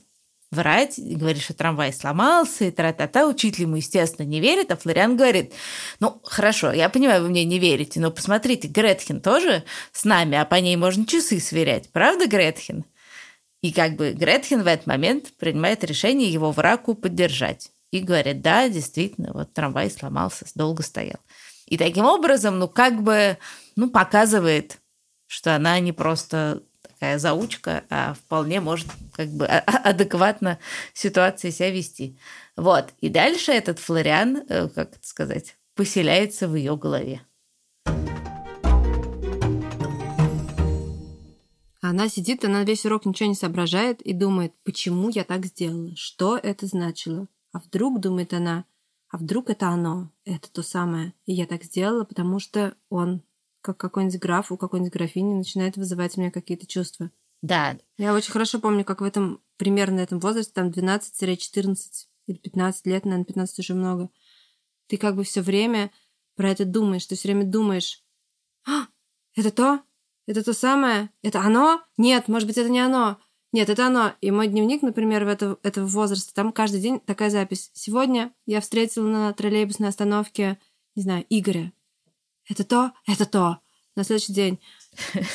врать, 0.50 0.94
говорит, 0.98 1.42
что 1.42 1.52
трамвай 1.54 1.92
сломался, 1.92 2.64
и 2.64 2.70
тра-та-та. 2.70 3.26
Учитель 3.26 3.62
ему, 3.62 3.76
естественно, 3.76 4.26
не 4.26 4.40
верит, 4.40 4.72
а 4.72 4.76
Флориан 4.76 5.16
говорит, 5.16 5.52
ну, 6.00 6.20
хорошо, 6.24 6.72
я 6.72 6.88
понимаю, 6.88 7.22
вы 7.22 7.28
мне 7.28 7.44
не 7.44 7.58
верите, 7.58 8.00
но 8.00 8.10
посмотрите, 8.10 8.66
Гретхен 8.66 9.20
тоже 9.20 9.62
с 9.92 10.04
нами, 10.04 10.38
а 10.38 10.46
по 10.46 10.54
ней 10.54 10.76
можно 10.76 11.06
часы 11.06 11.38
сверять. 11.38 11.90
Правда, 11.92 12.26
Гретхен? 12.26 12.84
И 13.62 13.72
как 13.72 13.96
бы 13.96 14.12
Гретхен 14.12 14.62
в 14.62 14.66
этот 14.66 14.86
момент 14.86 15.32
принимает 15.38 15.84
решение 15.84 16.30
его 16.30 16.50
врагу 16.50 16.94
поддержать. 16.94 17.70
И 17.92 18.00
говорит, 18.00 18.40
да, 18.42 18.68
действительно, 18.68 19.32
вот 19.32 19.52
трамвай 19.52 19.90
сломался, 19.90 20.46
долго 20.54 20.82
стоял. 20.82 21.20
И 21.66 21.78
таким 21.78 22.04
образом, 22.04 22.58
ну, 22.58 22.68
как 22.68 23.02
бы, 23.02 23.38
ну, 23.76 23.90
показывает, 23.90 24.78
что 25.26 25.54
она 25.54 25.78
не 25.78 25.92
просто 25.92 26.62
такая 26.82 27.18
заучка, 27.18 27.84
а 27.90 28.14
вполне 28.14 28.60
может 28.60 28.86
как 29.14 29.28
бы 29.28 29.46
а, 29.46 29.62
а, 29.66 29.90
адекватно 29.90 30.58
ситуации 30.92 31.50
себя 31.50 31.70
вести. 31.70 32.18
Вот. 32.56 32.90
И 33.00 33.08
дальше 33.08 33.52
этот 33.52 33.78
Флориан, 33.78 34.44
э, 34.48 34.68
как 34.68 34.96
это 34.96 35.06
сказать, 35.06 35.56
поселяется 35.74 36.48
в 36.48 36.54
ее 36.54 36.76
голове. 36.76 37.22
Она 41.84 42.08
сидит, 42.08 42.44
она 42.44 42.62
весь 42.62 42.86
урок 42.86 43.06
ничего 43.06 43.28
не 43.28 43.34
соображает 43.34 44.00
и 44.02 44.12
думает, 44.12 44.54
почему 44.62 45.08
я 45.08 45.24
так 45.24 45.44
сделала, 45.46 45.96
что 45.96 46.36
это 46.36 46.66
значило. 46.66 47.26
А 47.50 47.58
вдруг, 47.58 48.00
думает 48.00 48.32
она, 48.32 48.64
а 49.08 49.18
вдруг 49.18 49.50
это 49.50 49.68
оно, 49.68 50.12
это 50.24 50.50
то 50.50 50.62
самое. 50.62 51.12
И 51.26 51.32
я 51.32 51.44
так 51.44 51.64
сделала, 51.64 52.04
потому 52.04 52.38
что 52.38 52.76
он, 52.88 53.24
как 53.62 53.78
какой-нибудь 53.78 54.20
граф 54.20 54.52
у 54.52 54.56
какой-нибудь 54.56 54.92
графини, 54.92 55.34
начинает 55.34 55.76
вызывать 55.76 56.16
у 56.16 56.20
меня 56.20 56.30
какие-то 56.30 56.68
чувства. 56.68 57.10
Да. 57.42 57.76
Я 57.98 58.14
очень 58.14 58.30
хорошо 58.30 58.60
помню, 58.60 58.84
как 58.84 59.00
в 59.00 59.04
этом, 59.04 59.42
примерно 59.56 59.98
этом 59.98 60.20
возрасте, 60.20 60.52
там 60.54 60.68
12-14 60.68 61.76
или 62.28 62.38
15 62.38 62.86
лет, 62.86 63.04
наверное, 63.04 63.24
15 63.24 63.58
уже 63.58 63.74
много, 63.74 64.08
ты 64.86 64.96
как 64.96 65.16
бы 65.16 65.24
все 65.24 65.42
время 65.42 65.90
про 66.36 66.48
это 66.48 66.64
думаешь, 66.64 67.06
ты 67.06 67.16
все 67.16 67.26
время 67.26 67.44
думаешь, 67.44 68.04
а, 68.64 68.86
это 69.34 69.50
то, 69.50 69.82
это 70.26 70.44
то 70.44 70.52
самое? 70.52 71.10
Это 71.22 71.40
оно? 71.40 71.82
Нет, 71.96 72.28
может 72.28 72.46
быть, 72.46 72.58
это 72.58 72.68
не 72.68 72.80
оно. 72.80 73.18
Нет, 73.52 73.68
это 73.68 73.86
оно. 73.86 74.14
И 74.20 74.30
мой 74.30 74.48
дневник, 74.48 74.82
например, 74.82 75.24
в 75.24 75.28
это, 75.28 75.58
этого 75.62 75.86
возраста, 75.86 76.32
там 76.34 76.52
каждый 76.52 76.80
день 76.80 77.00
такая 77.00 77.28
запись. 77.28 77.70
Сегодня 77.74 78.32
я 78.46 78.60
встретила 78.60 79.06
на 79.06 79.32
троллейбусной 79.32 79.88
остановке, 79.88 80.58
не 80.94 81.02
знаю, 81.02 81.26
Игоря. 81.28 81.72
Это 82.48 82.64
то? 82.64 82.92
Это 83.06 83.26
то. 83.26 83.58
На 83.94 84.04
следующий 84.04 84.32
день. 84.32 84.60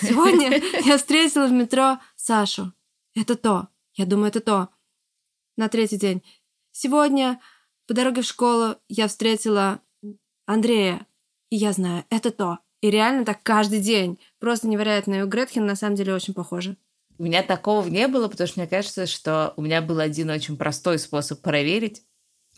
Сегодня 0.01 0.61
я 0.85 0.97
встретила 0.97 1.47
в 1.47 1.51
метро 1.51 1.99
Сашу. 2.15 2.73
Это 3.13 3.35
то. 3.35 3.67
Я 3.93 4.05
думаю, 4.05 4.29
это 4.29 4.41
то. 4.41 4.69
На 5.57 5.69
третий 5.69 5.97
день. 5.97 6.23
Сегодня 6.71 7.39
по 7.87 7.93
дороге 7.93 8.21
в 8.21 8.25
школу 8.25 8.75
я 8.87 9.07
встретила 9.07 9.81
Андрея. 10.45 11.05
И 11.49 11.55
я 11.55 11.71
знаю, 11.71 12.03
это 12.09 12.31
то. 12.31 12.59
И 12.81 12.91
реально 12.91 13.25
так 13.25 13.41
каждый 13.43 13.79
день. 13.79 14.19
Просто 14.39 14.67
невероятно. 14.67 15.15
И 15.15 15.21
у 15.21 15.27
Гретхен 15.27 15.65
на 15.65 15.75
самом 15.75 15.95
деле 15.95 16.13
очень 16.13 16.33
похоже. 16.33 16.77
У 17.17 17.23
меня 17.23 17.41
такого 17.41 17.87
не 17.87 18.07
было, 18.07 18.27
потому 18.27 18.47
что 18.47 18.59
мне 18.59 18.67
кажется, 18.67 19.07
что 19.07 19.53
у 19.57 19.61
меня 19.61 19.81
был 19.81 19.99
один 19.99 20.29
очень 20.29 20.57
простой 20.57 20.99
способ 20.99 21.41
проверить. 21.41 22.03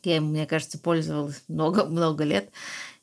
Я 0.04 0.18
им, 0.18 0.26
мне 0.26 0.46
кажется, 0.46 0.78
пользовалась 0.80 1.44
много-много 1.48 2.24
лет. 2.26 2.52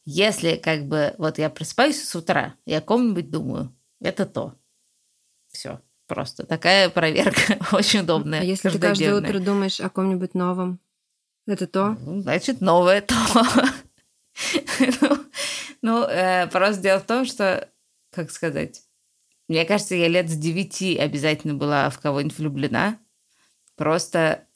Если 0.05 0.57
как 0.57 0.87
бы 0.87 1.15
вот 1.19 1.39
я 1.39 1.51
просыпаюсь 1.51 2.03
с 2.03 2.15
утра, 2.15 2.55
я 2.67 2.79
о 2.79 2.83
ком-нибудь 2.83 3.31
думаю, 3.31 3.75
это 4.01 4.27
то. 4.27 4.55
Все. 5.49 5.81
Просто 6.07 6.47
такая 6.47 6.89
проверка 6.89 7.59
очень 7.73 8.01
удобная. 8.01 8.41
А 8.41 8.45
если 8.45 8.69
ты 8.69 8.79
каждое 8.79 9.17
утро 9.17 9.41
думаешь 9.41 9.81
о 9.81 9.89
ком-нибудь 9.89 10.35
новом, 10.35 10.79
это 11.47 11.67
то? 11.67 11.97
Ну, 12.01 12.21
значит, 12.21 12.61
новое 12.61 13.01
то. 13.01 13.15
Ну, 15.87 16.02
э, 16.02 16.49
просто 16.49 16.83
дело 16.83 16.99
в 16.99 17.07
том, 17.07 17.25
что, 17.25 17.71
как 18.11 18.33
сказать, 18.33 18.83
Мне 19.49 19.64
кажется, 19.66 19.95
я 19.97 20.09
лет 20.09 20.31
с 20.31 20.37
девяти 20.37 20.97
обязательно 20.99 21.55
была 21.55 21.90
в 21.90 22.00
кого-нибудь 22.00 22.38
влюблена. 22.38 22.99
Просто 23.76 24.49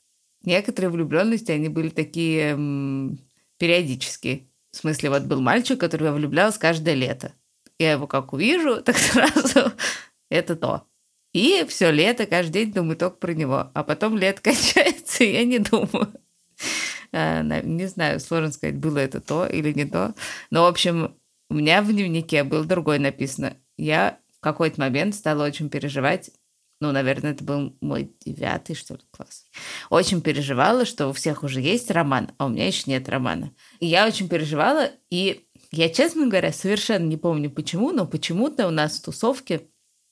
некоторые 0.43 0.91
влюбленности, 0.91 1.51
они 1.51 1.69
были 1.69 1.89
такие 1.89 2.53
м, 2.53 3.19
периодические. 3.59 4.49
В 4.71 4.77
смысле, 4.77 5.11
вот 5.11 5.23
был 5.23 5.41
мальчик, 5.41 5.79
который 5.79 6.05
я 6.05 6.13
влюблялась 6.13 6.57
каждое 6.59 6.95
лето. 6.95 7.33
Я 7.79 7.93
его 7.93 8.07
как 8.07 8.33
увижу, 8.33 8.81
так 8.85 8.97
сразу 8.97 9.73
это 10.29 10.55
то. 10.57 10.87
И 11.33 11.65
все 11.69 11.91
лето, 11.91 12.25
каждый 12.27 12.65
день 12.65 12.73
думаю 12.73 12.97
только 12.97 13.17
про 13.17 13.33
него. 13.33 13.71
А 13.73 13.83
потом 13.83 14.17
лето 14.17 14.41
кончается, 14.43 15.23
и 15.23 15.33
я 15.33 15.45
не 15.45 15.59
думаю. 15.59 16.13
А, 17.13 17.41
не 17.43 17.87
знаю, 17.87 18.19
сложно 18.19 18.51
сказать, 18.51 18.77
было 18.77 18.99
это 18.99 19.19
то 19.21 19.45
или 19.45 19.73
не 19.73 19.85
то. 19.85 20.15
Но, 20.49 20.63
в 20.63 20.67
общем, 20.67 21.15
у 21.51 21.53
меня 21.53 21.81
в 21.81 21.91
дневнике 21.91 22.45
было 22.45 22.63
другое 22.63 22.97
написано. 22.97 23.57
Я 23.77 24.19
в 24.37 24.39
какой-то 24.39 24.79
момент 24.79 25.15
стала 25.15 25.45
очень 25.45 25.69
переживать 25.69 26.31
ну, 26.81 26.91
наверное, 26.91 27.33
это 27.33 27.43
был 27.43 27.77
мой 27.79 28.11
девятый, 28.25 28.75
что 28.75 28.95
ли, 28.95 29.01
класс. 29.11 29.45
Очень 29.91 30.19
переживала, 30.19 30.83
что 30.83 31.09
у 31.09 31.13
всех 31.13 31.43
уже 31.43 31.61
есть 31.61 31.91
роман, 31.91 32.31
а 32.39 32.47
у 32.47 32.49
меня 32.49 32.65
еще 32.65 32.85
нет 32.87 33.07
романа. 33.07 33.51
И 33.79 33.85
я 33.85 34.07
очень 34.07 34.27
переживала, 34.27 34.89
и 35.11 35.45
я, 35.71 35.89
честно 35.89 36.25
говоря, 36.25 36.51
совершенно 36.51 37.05
не 37.05 37.17
помню 37.17 37.51
почему, 37.51 37.91
но 37.91 38.07
почему-то 38.07 38.67
у 38.67 38.71
нас 38.71 38.97
в 38.97 39.03
тусовке, 39.03 39.67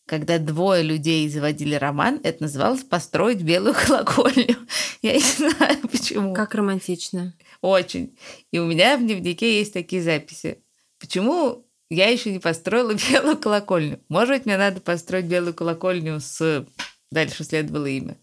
когда 0.05 0.37
двое 0.37 0.83
людей 0.83 1.27
заводили 1.27 1.73
роман, 1.73 2.19
это 2.21 2.43
называлось 2.43 2.83
«построить 2.83 3.41
белую 3.41 3.73
колокольню». 3.73 4.55
Я 5.01 5.15
не 5.15 5.21
знаю, 5.21 5.79
почему. 5.91 6.35
Как 6.35 6.53
романтично. 6.53 7.33
Очень. 7.61 8.15
И 8.51 8.59
у 8.59 8.67
меня 8.67 8.95
в 8.95 9.01
дневнике 9.01 9.57
есть 9.57 9.73
такие 9.73 10.03
записи. 10.03 10.63
Почему 10.99 11.65
я 11.89 12.07
еще 12.09 12.31
не 12.31 12.39
построила 12.39 12.93
белую 13.11 13.37
колокольню. 13.37 13.99
Может 14.09 14.37
быть, 14.37 14.45
мне 14.45 14.57
надо 14.57 14.81
построить 14.81 15.25
белую 15.25 15.53
колокольню 15.53 16.19
с... 16.19 16.65
Дальше 17.11 17.43
следовало 17.43 17.87
имя. 17.87 18.17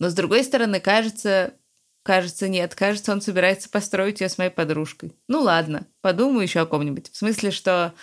Но, 0.00 0.10
с 0.10 0.14
другой 0.14 0.42
стороны, 0.42 0.80
кажется, 0.80 1.54
кажется, 2.02 2.48
нет. 2.48 2.74
Кажется, 2.74 3.12
он 3.12 3.20
собирается 3.20 3.70
построить 3.70 4.20
ее 4.20 4.28
с 4.28 4.38
моей 4.38 4.50
подружкой. 4.50 5.12
Ну, 5.28 5.42
ладно, 5.42 5.86
подумаю 6.00 6.42
еще 6.42 6.60
о 6.60 6.66
ком-нибудь. 6.66 7.10
В 7.12 7.16
смысле, 7.16 7.52
что 7.52 7.94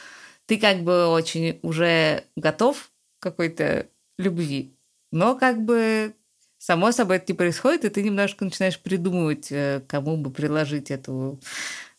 ты 0.45 0.57
как 0.57 0.83
бы 0.83 1.07
очень 1.07 1.59
уже 1.63 2.23
готов 2.37 2.91
к 3.19 3.23
какой-то 3.23 3.87
любви, 4.17 4.77
но 5.11 5.35
как 5.35 5.61
бы 5.61 6.13
само 6.57 6.91
собой 6.91 7.17
это 7.17 7.33
не 7.33 7.37
происходит, 7.37 7.85
и 7.85 7.89
ты 7.89 8.03
немножко 8.03 8.45
начинаешь 8.45 8.79
придумывать, 8.79 9.51
э, 9.51 9.81
кому 9.87 10.17
бы 10.17 10.31
приложить 10.31 10.91
эту 10.91 11.39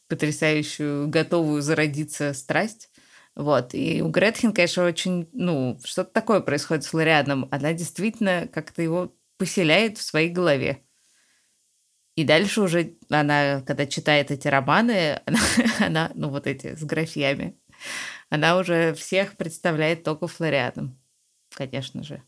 потрясающую, 0.08 1.08
готовую 1.08 1.62
зародиться 1.62 2.32
страсть. 2.32 2.90
Вот. 3.34 3.74
И 3.74 4.02
у 4.02 4.08
Гретхен, 4.08 4.52
конечно, 4.52 4.84
очень, 4.84 5.28
ну, 5.32 5.78
что-то 5.84 6.10
такое 6.10 6.40
происходит 6.40 6.84
с 6.84 6.88
Флорианом. 6.88 7.48
Она 7.50 7.72
действительно 7.72 8.48
как-то 8.52 8.82
его 8.82 9.14
поселяет 9.36 9.98
в 9.98 10.02
своей 10.02 10.30
голове. 10.30 10.82
И 12.14 12.24
дальше 12.24 12.62
уже 12.62 12.96
она, 13.10 13.62
когда 13.66 13.86
читает 13.86 14.30
эти 14.30 14.48
романы, 14.48 15.20
она, 15.26 15.38
она 15.78 16.10
ну, 16.14 16.30
вот 16.30 16.46
эти 16.46 16.74
с 16.74 16.82
графьями, 16.82 17.58
она 18.30 18.56
уже 18.56 18.94
всех 18.94 19.36
представляет 19.36 20.02
только 20.02 20.26
Флорианом, 20.26 20.98
конечно 21.50 22.02
же. 22.02 22.22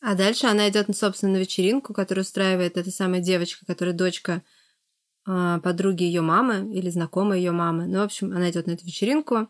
А 0.00 0.14
дальше 0.14 0.46
она 0.46 0.68
идет, 0.68 0.94
собственно, 0.96 1.32
на 1.32 1.36
вечеринку, 1.38 1.94
которую 1.94 2.24
устраивает 2.24 2.76
эта 2.76 2.90
самая 2.90 3.20
девочка, 3.20 3.64
которая 3.66 3.94
дочка 3.94 4.42
подруги 5.24 6.02
ее 6.02 6.20
мамы 6.20 6.70
или 6.74 6.90
знакомой 6.90 7.38
ее 7.38 7.52
мамы. 7.52 7.86
Ну, 7.86 8.00
в 8.00 8.02
общем, 8.02 8.32
она 8.32 8.50
идет 8.50 8.66
на 8.66 8.72
эту 8.72 8.84
вечеринку, 8.84 9.48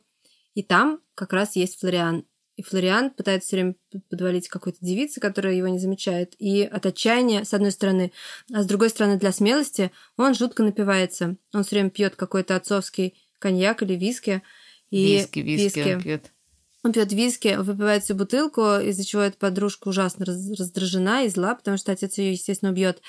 и 0.54 0.62
там 0.62 1.00
как 1.14 1.32
раз 1.32 1.56
есть 1.56 1.78
Флориан. 1.80 2.24
И 2.56 2.62
Флориан 2.62 3.10
пытается 3.10 3.48
все 3.48 3.56
время 3.56 3.74
подвалить 4.08 4.48
какой-то 4.48 4.78
девице, 4.80 5.20
которая 5.20 5.54
его 5.54 5.66
не 5.66 5.80
замечает. 5.80 6.34
И 6.38 6.62
от 6.62 6.86
отчаяния, 6.86 7.44
с 7.44 7.52
одной 7.52 7.72
стороны, 7.72 8.12
а 8.52 8.62
с 8.62 8.66
другой 8.66 8.90
стороны, 8.90 9.18
для 9.18 9.32
смелости, 9.32 9.90
он 10.16 10.34
жутко 10.34 10.62
напивается. 10.62 11.36
Он 11.52 11.64
все 11.64 11.76
время 11.76 11.90
пьет 11.90 12.14
какой-то 12.14 12.54
отцовский 12.54 13.14
коньяк 13.40 13.82
или 13.82 13.94
виски. 13.94 14.42
И 14.90 15.16
виски, 15.16 15.40
виски, 15.40 15.78
виски. 15.78 15.94
он 15.94 16.02
пьет. 16.02 16.32
Он 16.84 16.92
пьет 16.92 17.12
виски, 17.12 17.56
выпивает 17.56 18.04
всю 18.04 18.14
бутылку, 18.14 18.78
из-за 18.78 19.04
чего 19.04 19.22
эта 19.22 19.36
подружка 19.36 19.88
ужасно 19.88 20.24
раздражена 20.24 21.24
и 21.24 21.28
зла, 21.28 21.54
потому 21.56 21.76
что 21.76 21.90
отец 21.90 22.18
ее, 22.18 22.32
естественно, 22.32 22.70
убьет 22.70 23.02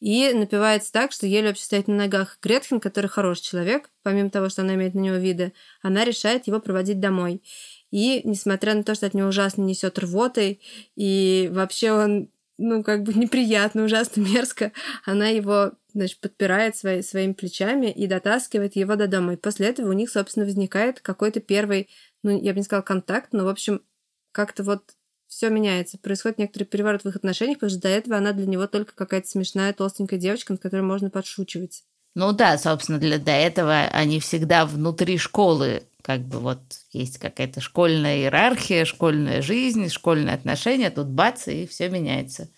и 0.00 0.32
напивается 0.32 0.92
так, 0.92 1.12
что 1.12 1.26
еле 1.26 1.48
вообще 1.48 1.64
стоит 1.64 1.88
на 1.88 1.94
ногах. 1.94 2.38
Гретхен, 2.40 2.80
который 2.80 3.08
хороший 3.08 3.42
человек, 3.42 3.90
помимо 4.02 4.30
того, 4.30 4.48
что 4.48 4.62
она 4.62 4.74
имеет 4.74 4.94
на 4.94 5.00
него 5.00 5.16
виды, 5.16 5.52
она 5.82 6.04
решает 6.04 6.46
его 6.46 6.60
проводить 6.60 7.00
домой. 7.00 7.42
И, 7.90 8.20
несмотря 8.24 8.74
на 8.74 8.84
то, 8.84 8.94
что 8.94 9.06
от 9.06 9.14
него 9.14 9.28
ужасно 9.28 9.62
несет 9.62 9.98
рвотой, 9.98 10.60
и 10.94 11.48
вообще 11.52 11.92
он, 11.92 12.30
ну, 12.58 12.84
как 12.84 13.02
бы 13.02 13.12
неприятно, 13.14 13.84
ужасно 13.84 14.20
мерзко, 14.20 14.72
она 15.04 15.28
его, 15.28 15.72
значит, 15.94 16.20
подпирает 16.20 16.76
свои, 16.76 17.02
своими 17.02 17.32
плечами 17.32 17.90
и 17.90 18.06
дотаскивает 18.06 18.76
его 18.76 18.94
до 18.94 19.08
дома. 19.08 19.34
И 19.34 19.36
после 19.36 19.66
этого 19.66 19.88
у 19.88 19.94
них, 19.94 20.10
собственно, 20.10 20.46
возникает 20.46 21.00
какой-то 21.00 21.40
первый, 21.40 21.88
ну, 22.22 22.40
я 22.40 22.52
бы 22.52 22.58
не 22.58 22.64
сказала 22.64 22.82
контакт, 22.82 23.32
но, 23.32 23.44
в 23.44 23.48
общем, 23.48 23.82
как-то 24.30 24.62
вот 24.62 24.92
все 25.28 25.50
меняется. 25.50 25.98
Происходит 25.98 26.38
некоторый 26.38 26.64
переворот 26.64 27.04
в 27.04 27.08
их 27.08 27.16
отношениях, 27.16 27.58
потому 27.58 27.70
что 27.70 27.82
до 27.82 27.88
этого 27.88 28.16
она 28.16 28.32
для 28.32 28.46
него 28.46 28.66
только 28.66 28.94
какая-то 28.94 29.28
смешная 29.28 29.72
толстенькая 29.72 30.18
девочка, 30.18 30.52
над 30.52 30.62
которой 30.62 30.80
можно 30.80 31.10
подшучивать. 31.10 31.84
Ну 32.14 32.32
да, 32.32 32.58
собственно, 32.58 32.98
для 32.98 33.18
до 33.18 33.30
этого 33.30 33.82
они 33.92 34.18
всегда 34.18 34.66
внутри 34.66 35.18
школы, 35.18 35.84
как 36.02 36.22
бы 36.22 36.40
вот 36.40 36.60
есть 36.92 37.18
какая-то 37.18 37.60
школьная 37.60 38.16
иерархия, 38.16 38.84
школьная 38.84 39.42
жизнь, 39.42 39.88
школьные 39.90 40.34
отношения, 40.34 40.90
тут 40.90 41.08
бац, 41.08 41.46
и 41.46 41.66
все 41.66 41.88
меняется. 41.88 42.48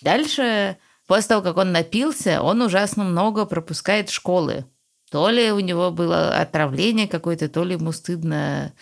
Дальше, 0.00 0.78
после 1.06 1.28
того, 1.28 1.42
как 1.42 1.56
он 1.56 1.72
напился, 1.72 2.40
он 2.40 2.62
ужасно 2.62 3.04
много 3.04 3.44
пропускает 3.44 4.08
школы. 4.08 4.64
То 5.10 5.28
ли 5.28 5.50
у 5.50 5.60
него 5.60 5.90
было 5.90 6.36
отравление 6.36 7.08
какое-то, 7.08 7.48
то 7.48 7.64
ли 7.64 7.74
ему 7.74 7.92
стыдно 7.92 8.72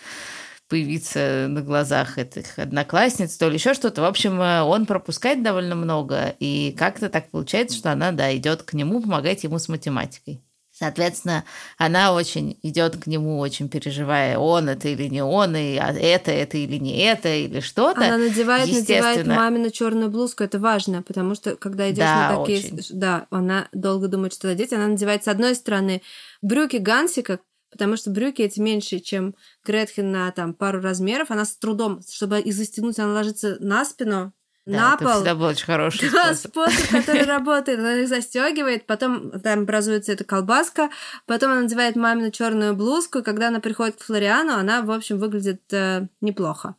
появиться 0.67 1.47
на 1.49 1.61
глазах 1.61 2.17
этих 2.17 2.57
одноклассниц, 2.57 3.37
то 3.37 3.49
ли 3.49 3.55
еще 3.55 3.73
что-то. 3.73 4.01
В 4.01 4.05
общем, 4.05 4.41
э, 4.41 4.61
он 4.61 4.85
пропускает 4.85 5.43
довольно 5.43 5.75
много, 5.75 6.35
и 6.39 6.75
как-то 6.77 7.09
так 7.09 7.29
получается, 7.29 7.77
что 7.77 7.91
она, 7.91 8.11
да, 8.11 8.35
идет 8.35 8.63
к 8.63 8.73
нему 8.73 9.01
помогать 9.01 9.43
ему 9.43 9.59
с 9.59 9.69
математикой. 9.69 10.41
Соответственно, 10.75 11.43
она 11.77 12.13
очень 12.13 12.57
идет 12.63 12.97
к 12.97 13.05
нему, 13.05 13.37
очень 13.37 13.69
переживая, 13.69 14.39
он 14.39 14.69
это 14.69 14.87
или 14.87 15.07
не 15.07 15.23
он, 15.23 15.55
и 15.55 15.77
а 15.77 15.93
это, 15.93 16.31
это 16.31 16.57
или 16.57 16.77
не 16.77 16.97
это, 16.97 17.29
или 17.29 17.59
что-то. 17.59 18.03
Она 18.03 18.17
надевает, 18.17 18.71
надевает 18.71 19.27
мамину 19.27 19.69
черную 19.69 20.09
блузку, 20.09 20.43
это 20.43 20.57
важно, 20.57 21.03
потому 21.03 21.35
что 21.35 21.55
когда 21.57 21.91
идешь 21.91 21.99
да, 21.99 22.31
на 22.31 22.39
такие, 22.39 22.73
очень. 22.73 22.85
да, 22.89 23.27
она 23.29 23.67
долго 23.71 24.07
думает, 24.07 24.33
что 24.33 24.47
надеть, 24.47 24.73
она 24.73 24.87
надевает 24.87 25.23
с 25.23 25.27
одной 25.27 25.53
стороны 25.53 26.01
брюки 26.41 26.77
Гансика, 26.77 27.39
потому 27.73 27.97
что 27.97 28.09
брюки 28.09 28.41
эти 28.41 28.59
меньше, 28.61 28.99
чем 28.99 29.35
Гретхен 29.65 30.11
на 30.11 30.31
там 30.31 30.53
пару 30.53 30.79
размеров. 30.79 31.31
Она 31.31 31.43
с 31.43 31.57
трудом, 31.57 31.99
чтобы 32.09 32.39
их 32.39 32.53
застегнуть, 32.53 32.97
она 32.99 33.13
ложится 33.13 33.57
на 33.59 33.83
спину, 33.83 34.31
да, 34.65 34.91
на 34.91 34.97
пол. 34.97 35.15
Всегда 35.15 35.35
был 35.35 35.45
очень 35.47 35.65
хороший 35.65 36.09
да, 36.09 36.33
способ. 36.33 36.71
способ, 36.71 36.89
который 36.91 37.25
работает. 37.25 37.79
Она 37.79 37.95
их 37.95 38.07
застегивает, 38.07 38.85
потом 38.85 39.31
там 39.41 39.63
образуется 39.63 40.13
эта 40.13 40.23
колбаска, 40.23 40.89
потом 41.25 41.51
она 41.51 41.61
надевает 41.61 41.97
мамину 41.97 42.31
черную 42.31 42.75
блузку, 42.75 43.19
и 43.19 43.23
когда 43.23 43.49
она 43.49 43.59
приходит 43.59 43.97
к 43.97 44.03
Флориану, 44.03 44.53
она, 44.53 44.81
в 44.81 44.91
общем, 44.91 45.19
выглядит 45.19 45.61
э, 45.73 46.07
неплохо. 46.21 46.75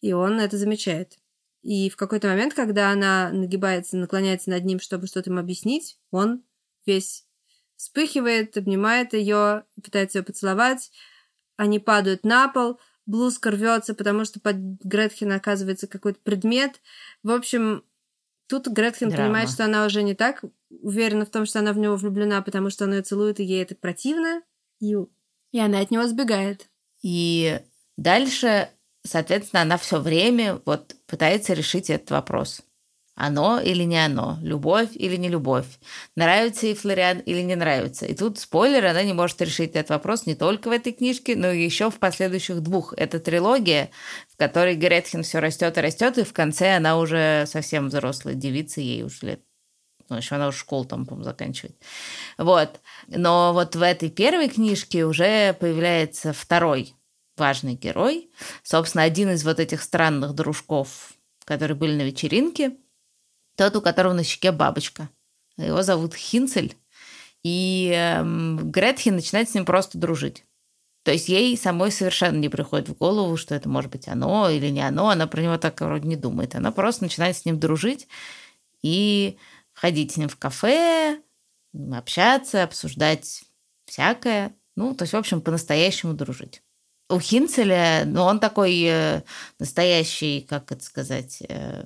И 0.00 0.12
он 0.12 0.40
это 0.40 0.56
замечает. 0.56 1.18
И 1.62 1.90
в 1.90 1.96
какой-то 1.96 2.28
момент, 2.28 2.54
когда 2.54 2.90
она 2.90 3.30
нагибается, 3.30 3.96
наклоняется 3.96 4.50
над 4.50 4.64
ним, 4.64 4.80
чтобы 4.80 5.06
что-то 5.06 5.30
ему 5.30 5.40
объяснить, 5.40 5.98
он 6.10 6.42
весь 6.86 7.21
вспыхивает, 7.82 8.56
обнимает 8.56 9.12
ее, 9.12 9.64
пытается 9.82 10.18
ее 10.18 10.24
поцеловать. 10.24 10.92
Они 11.56 11.80
падают 11.80 12.24
на 12.24 12.46
пол, 12.46 12.78
блузка 13.06 13.50
рвется, 13.50 13.94
потому 13.94 14.24
что 14.24 14.38
под 14.38 14.56
Гретхен 14.56 15.32
оказывается 15.32 15.88
какой-то 15.88 16.20
предмет. 16.22 16.80
В 17.24 17.32
общем, 17.32 17.82
тут 18.46 18.68
Гретхен 18.68 19.08
Драма. 19.08 19.24
понимает, 19.24 19.50
что 19.50 19.64
она 19.64 19.84
уже 19.84 20.04
не 20.04 20.14
так 20.14 20.44
уверена 20.70 21.26
в 21.26 21.30
том, 21.30 21.44
что 21.44 21.58
она 21.58 21.72
в 21.72 21.78
него 21.78 21.96
влюблена, 21.96 22.40
потому 22.42 22.70
что 22.70 22.84
он 22.84 22.92
ее 22.92 23.02
целует, 23.02 23.40
и 23.40 23.44
ей 23.44 23.62
это 23.62 23.74
противно. 23.74 24.42
И, 24.78 24.94
и 25.50 25.58
она 25.58 25.80
от 25.80 25.90
него 25.90 26.06
сбегает. 26.06 26.68
И 27.02 27.60
дальше, 27.96 28.70
соответственно, 29.04 29.62
она 29.62 29.76
все 29.76 29.98
время 29.98 30.60
вот 30.64 30.94
пытается 31.06 31.52
решить 31.52 31.90
этот 31.90 32.12
вопрос. 32.12 32.62
Оно 33.14 33.60
или 33.60 33.82
не 33.82 34.02
оно, 34.02 34.38
любовь 34.42 34.88
или 34.94 35.16
не 35.16 35.28
любовь, 35.28 35.66
нравится 36.16 36.66
ей 36.66 36.74
Флориан 36.74 37.18
или 37.18 37.42
не 37.42 37.56
нравится. 37.56 38.06
И 38.06 38.14
тут 38.14 38.38
спойлер, 38.38 38.86
она 38.86 39.02
не 39.02 39.12
может 39.12 39.40
решить 39.42 39.72
этот 39.72 39.90
вопрос 39.90 40.24
не 40.24 40.34
только 40.34 40.68
в 40.68 40.72
этой 40.72 40.92
книжке, 40.92 41.36
но 41.36 41.50
и 41.50 41.62
еще 41.62 41.90
в 41.90 41.98
последующих 41.98 42.60
двух. 42.62 42.94
Это 42.96 43.20
трилогия, 43.20 43.90
в 44.32 44.38
которой 44.38 44.76
Гретхен 44.76 45.24
все 45.24 45.40
растет 45.40 45.76
и 45.76 45.80
растет, 45.82 46.16
и 46.16 46.24
в 46.24 46.32
конце 46.32 46.76
она 46.76 46.98
уже 46.98 47.44
совсем 47.46 47.88
взрослая 47.88 48.34
девица, 48.34 48.80
ей 48.80 49.02
уже 49.02 49.26
лет 49.26 49.40
ну, 50.08 50.18
еще 50.18 50.34
она 50.34 50.48
уже 50.48 50.58
школу 50.58 50.84
там, 50.84 51.06
по-моему, 51.06 51.24
заканчивает. 51.24 51.76
Вот. 52.36 52.80
Но 53.06 53.52
вот 53.54 53.76
в 53.76 53.80
этой 53.80 54.10
первой 54.10 54.48
книжке 54.48 55.06
уже 55.06 55.54
появляется 55.54 56.34
второй 56.34 56.94
важный 57.38 57.74
герой. 57.74 58.30
Собственно, 58.62 59.04
один 59.04 59.30
из 59.30 59.42
вот 59.42 59.58
этих 59.58 59.80
странных 59.80 60.34
дружков, 60.34 61.14
которые 61.46 61.76
были 61.76 61.96
на 61.96 62.02
вечеринке, 62.02 62.76
тот, 63.56 63.76
у 63.76 63.80
которого 63.80 64.12
на 64.12 64.24
щеке 64.24 64.52
бабочка. 64.52 65.08
Его 65.56 65.82
зовут 65.82 66.14
Хинцель. 66.14 66.76
И 67.42 67.92
эм, 67.94 68.70
Гретхен 68.70 69.16
начинает 69.16 69.50
с 69.50 69.54
ним 69.54 69.64
просто 69.64 69.98
дружить. 69.98 70.44
То 71.04 71.10
есть 71.10 71.28
ей 71.28 71.56
самой 71.56 71.90
совершенно 71.90 72.36
не 72.36 72.48
приходит 72.48 72.88
в 72.88 72.96
голову, 72.96 73.36
что 73.36 73.54
это 73.54 73.68
может 73.68 73.90
быть 73.90 74.06
оно 74.06 74.48
или 74.48 74.68
не 74.68 74.80
оно. 74.80 75.08
Она 75.08 75.26
про 75.26 75.42
него 75.42 75.58
так 75.58 75.80
вроде 75.80 76.06
не 76.06 76.16
думает. 76.16 76.54
Она 76.54 76.70
просто 76.70 77.04
начинает 77.04 77.36
с 77.36 77.44
ним 77.44 77.58
дружить 77.58 78.06
и 78.82 79.36
ходить 79.72 80.12
с 80.12 80.16
ним 80.16 80.28
в 80.28 80.36
кафе, 80.36 81.20
общаться, 81.92 82.62
обсуждать 82.62 83.42
всякое. 83.86 84.54
Ну, 84.76 84.94
то 84.94 85.02
есть, 85.02 85.12
в 85.12 85.16
общем, 85.16 85.40
по-настоящему 85.40 86.14
дружить. 86.14 86.62
У 87.08 87.18
Хинцеля, 87.18 88.04
ну, 88.06 88.22
он 88.22 88.38
такой 88.38 88.82
э, 88.84 89.22
настоящий, 89.58 90.40
как 90.42 90.70
это 90.70 90.82
сказать, 90.82 91.42
э, 91.46 91.84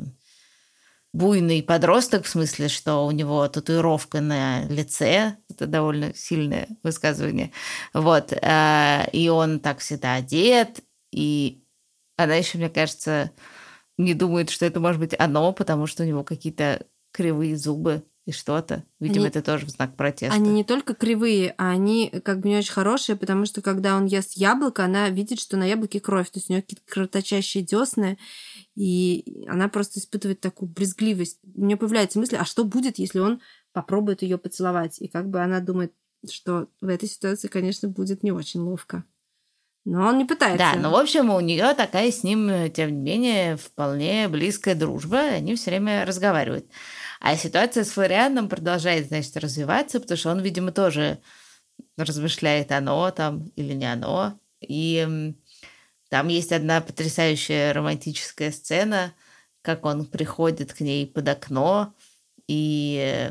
буйный 1.12 1.62
подросток, 1.62 2.25
в 2.25 2.29
смысле, 2.29 2.69
что 2.69 3.07
у 3.07 3.11
него 3.11 3.47
татуировка 3.49 4.21
на 4.21 4.64
лице, 4.69 5.37
это 5.49 5.66
довольно 5.66 6.14
сильное 6.14 6.69
высказывание, 6.83 7.53
вот, 7.95 8.33
э, 8.33 9.09
и 9.12 9.29
он 9.29 9.61
так 9.61 9.79
всегда 9.79 10.14
одет, 10.14 10.81
и 11.12 11.62
она 12.16 12.35
еще, 12.35 12.59
мне 12.59 12.69
кажется, 12.69 13.31
не 13.99 14.14
думает, 14.14 14.51
что 14.51 14.66
это 14.66 14.81
может 14.81 15.01
быть 15.01 15.14
оно, 15.19 15.53
потому 15.53 15.87
что 15.87 16.03
у 16.03 16.07
него 16.07 16.25
какие-то 16.25 16.87
кривые 17.12 17.57
зубы 17.57 18.05
и 18.27 18.33
что-то. 18.33 18.85
Видимо, 18.99 19.27
они, 19.27 19.29
это 19.29 19.40
тоже 19.40 19.66
в 19.66 19.71
знак 19.71 19.97
протеста. 19.97 20.35
Они 20.35 20.51
не 20.51 20.64
только 20.64 20.95
кривые, 20.95 21.55
а 21.59 21.71
они 21.71 22.11
как 22.25 22.40
бы 22.40 22.49
не 22.49 22.59
очень 22.59 22.73
хорошие, 22.73 23.16
потому 23.16 23.47
что 23.47 23.62
когда 23.62 23.97
он 23.97 24.07
ест 24.07 24.33
яблоко, 24.33 24.85
она 24.85 25.09
видит, 25.11 25.40
что 25.40 25.57
на 25.57 25.64
яблоке 25.64 26.01
кровь, 26.01 26.29
то 26.31 26.38
есть 26.38 26.51
у 26.51 26.53
нее 26.53 26.62
какие-то 26.62 26.83
кровоточащие 26.87 27.62
десны, 27.62 28.19
и 28.77 29.47
она 29.49 29.69
просто 29.69 29.99
испытывает 29.99 30.41
такую 30.41 30.69
брезгливость. 30.69 31.41
У 31.55 31.65
нее 31.65 31.77
появляется 31.77 32.19
мысль, 32.19 32.37
а 32.37 32.45
что 32.45 32.62
будет, 32.65 32.99
если 32.99 33.19
он 33.19 33.41
попробует 33.73 34.23
ее 34.23 34.37
поцеловать? 34.37 35.01
И 35.01 35.09
как 35.09 35.29
бы 35.31 35.41
она 35.41 35.61
думает, 35.61 35.95
что 36.31 36.69
в 36.81 36.89
этой 36.89 37.09
ситуации, 37.09 37.49
конечно, 37.49 37.89
будет 37.89 38.23
не 38.23 38.33
очень 38.33 38.61
ловко. 38.61 39.05
Но 39.87 40.07
он 40.07 40.19
не 40.19 40.25
пытается. 40.25 40.59
Да, 40.59 40.79
но 40.79 40.91
в 40.91 40.97
общем 40.97 41.31
у 41.31 41.41
нее 41.41 41.73
такая 41.75 42.11
с 42.11 42.23
ним, 42.23 42.71
тем 42.73 42.91
не 42.91 43.03
менее, 43.03 43.57
вполне 43.57 44.29
близкая 44.29 44.75
дружба. 44.75 45.21
Они 45.21 45.55
все 45.55 45.71
время 45.71 46.05
разговаривают. 46.05 46.67
А 47.21 47.35
ситуация 47.37 47.85
с 47.85 47.91
Флорианом 47.91 48.49
продолжает, 48.49 49.07
значит, 49.07 49.37
развиваться, 49.37 50.01
потому 50.01 50.19
что 50.19 50.31
он, 50.33 50.41
видимо, 50.41 50.73
тоже 50.73 51.19
размышляет, 51.97 52.73
оно 52.73 53.11
там 53.11 53.47
или 53.57 53.73
не 53.73 53.91
оно. 53.91 54.39
И 54.61 55.35
там 56.09 56.29
есть 56.29 56.53
одна 56.53 56.81
потрясающая 56.81 57.73
романтическая 57.73 58.53
сцена, 58.53 59.14
как 59.62 59.85
он 59.85 60.05
приходит 60.05 60.73
к 60.73 60.81
ней 60.81 61.07
под 61.07 61.29
окно, 61.29 61.95
и 62.47 63.31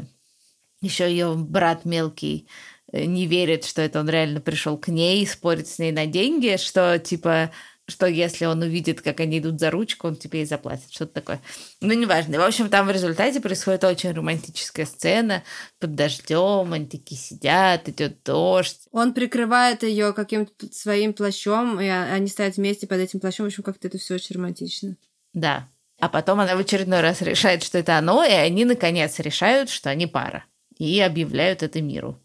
еще 0.81 1.09
ее 1.09 1.33
брат 1.35 1.85
мелкий 1.85 2.47
э, 2.91 3.05
не 3.05 3.27
верит, 3.27 3.65
что 3.65 3.81
это 3.81 3.99
он 3.99 4.09
реально 4.09 4.41
пришел 4.41 4.77
к 4.77 4.89
ней, 4.89 5.25
спорит 5.25 5.67
с 5.67 5.79
ней 5.79 5.91
на 5.91 6.05
деньги, 6.05 6.57
что 6.57 6.99
типа 6.99 7.51
что 7.87 8.07
если 8.07 8.45
он 8.45 8.61
увидит, 8.61 9.01
как 9.01 9.19
они 9.19 9.39
идут 9.39 9.59
за 9.59 9.69
ручку, 9.69 10.07
он 10.07 10.15
тебе 10.15 10.41
и 10.41 10.45
заплатит, 10.45 10.91
что-то 10.91 11.13
такое. 11.13 11.41
Ну, 11.81 11.93
неважно. 11.93 12.39
В 12.39 12.41
общем, 12.41 12.69
там 12.69 12.87
в 12.87 12.91
результате 12.91 13.39
происходит 13.39 13.83
очень 13.83 14.11
романтическая 14.11 14.85
сцена 14.85 15.43
под 15.79 15.93
дождем, 15.93 16.73
они 16.73 16.87
такие 16.87 17.19
сидят, 17.19 17.87
идет 17.87 18.23
дождь. 18.23 18.87
Он 18.91 19.13
прикрывает 19.13 19.83
ее 19.83 20.13
каким-то 20.13 20.73
своим 20.73 21.13
плащом, 21.13 21.79
и 21.79 21.87
они 21.87 22.27
стоят 22.27 22.57
вместе 22.57 22.87
под 22.87 22.99
этим 22.99 23.19
плащом. 23.19 23.45
В 23.45 23.47
общем, 23.47 23.63
как-то 23.63 23.87
это 23.87 23.99
все 23.99 24.15
очень 24.15 24.35
романтично. 24.35 24.97
Да. 25.33 25.69
А 25.99 26.09
потом 26.09 26.39
она 26.39 26.55
в 26.55 26.59
очередной 26.59 27.01
раз 27.01 27.21
решает, 27.21 27.63
что 27.63 27.77
это 27.77 27.97
оно, 27.97 28.23
и 28.23 28.31
они, 28.31 28.65
наконец, 28.65 29.19
решают, 29.19 29.69
что 29.69 29.89
они 29.89 30.07
пара. 30.07 30.45
И 30.77 30.99
объявляют 30.99 31.61
это 31.63 31.81
миру. 31.81 32.19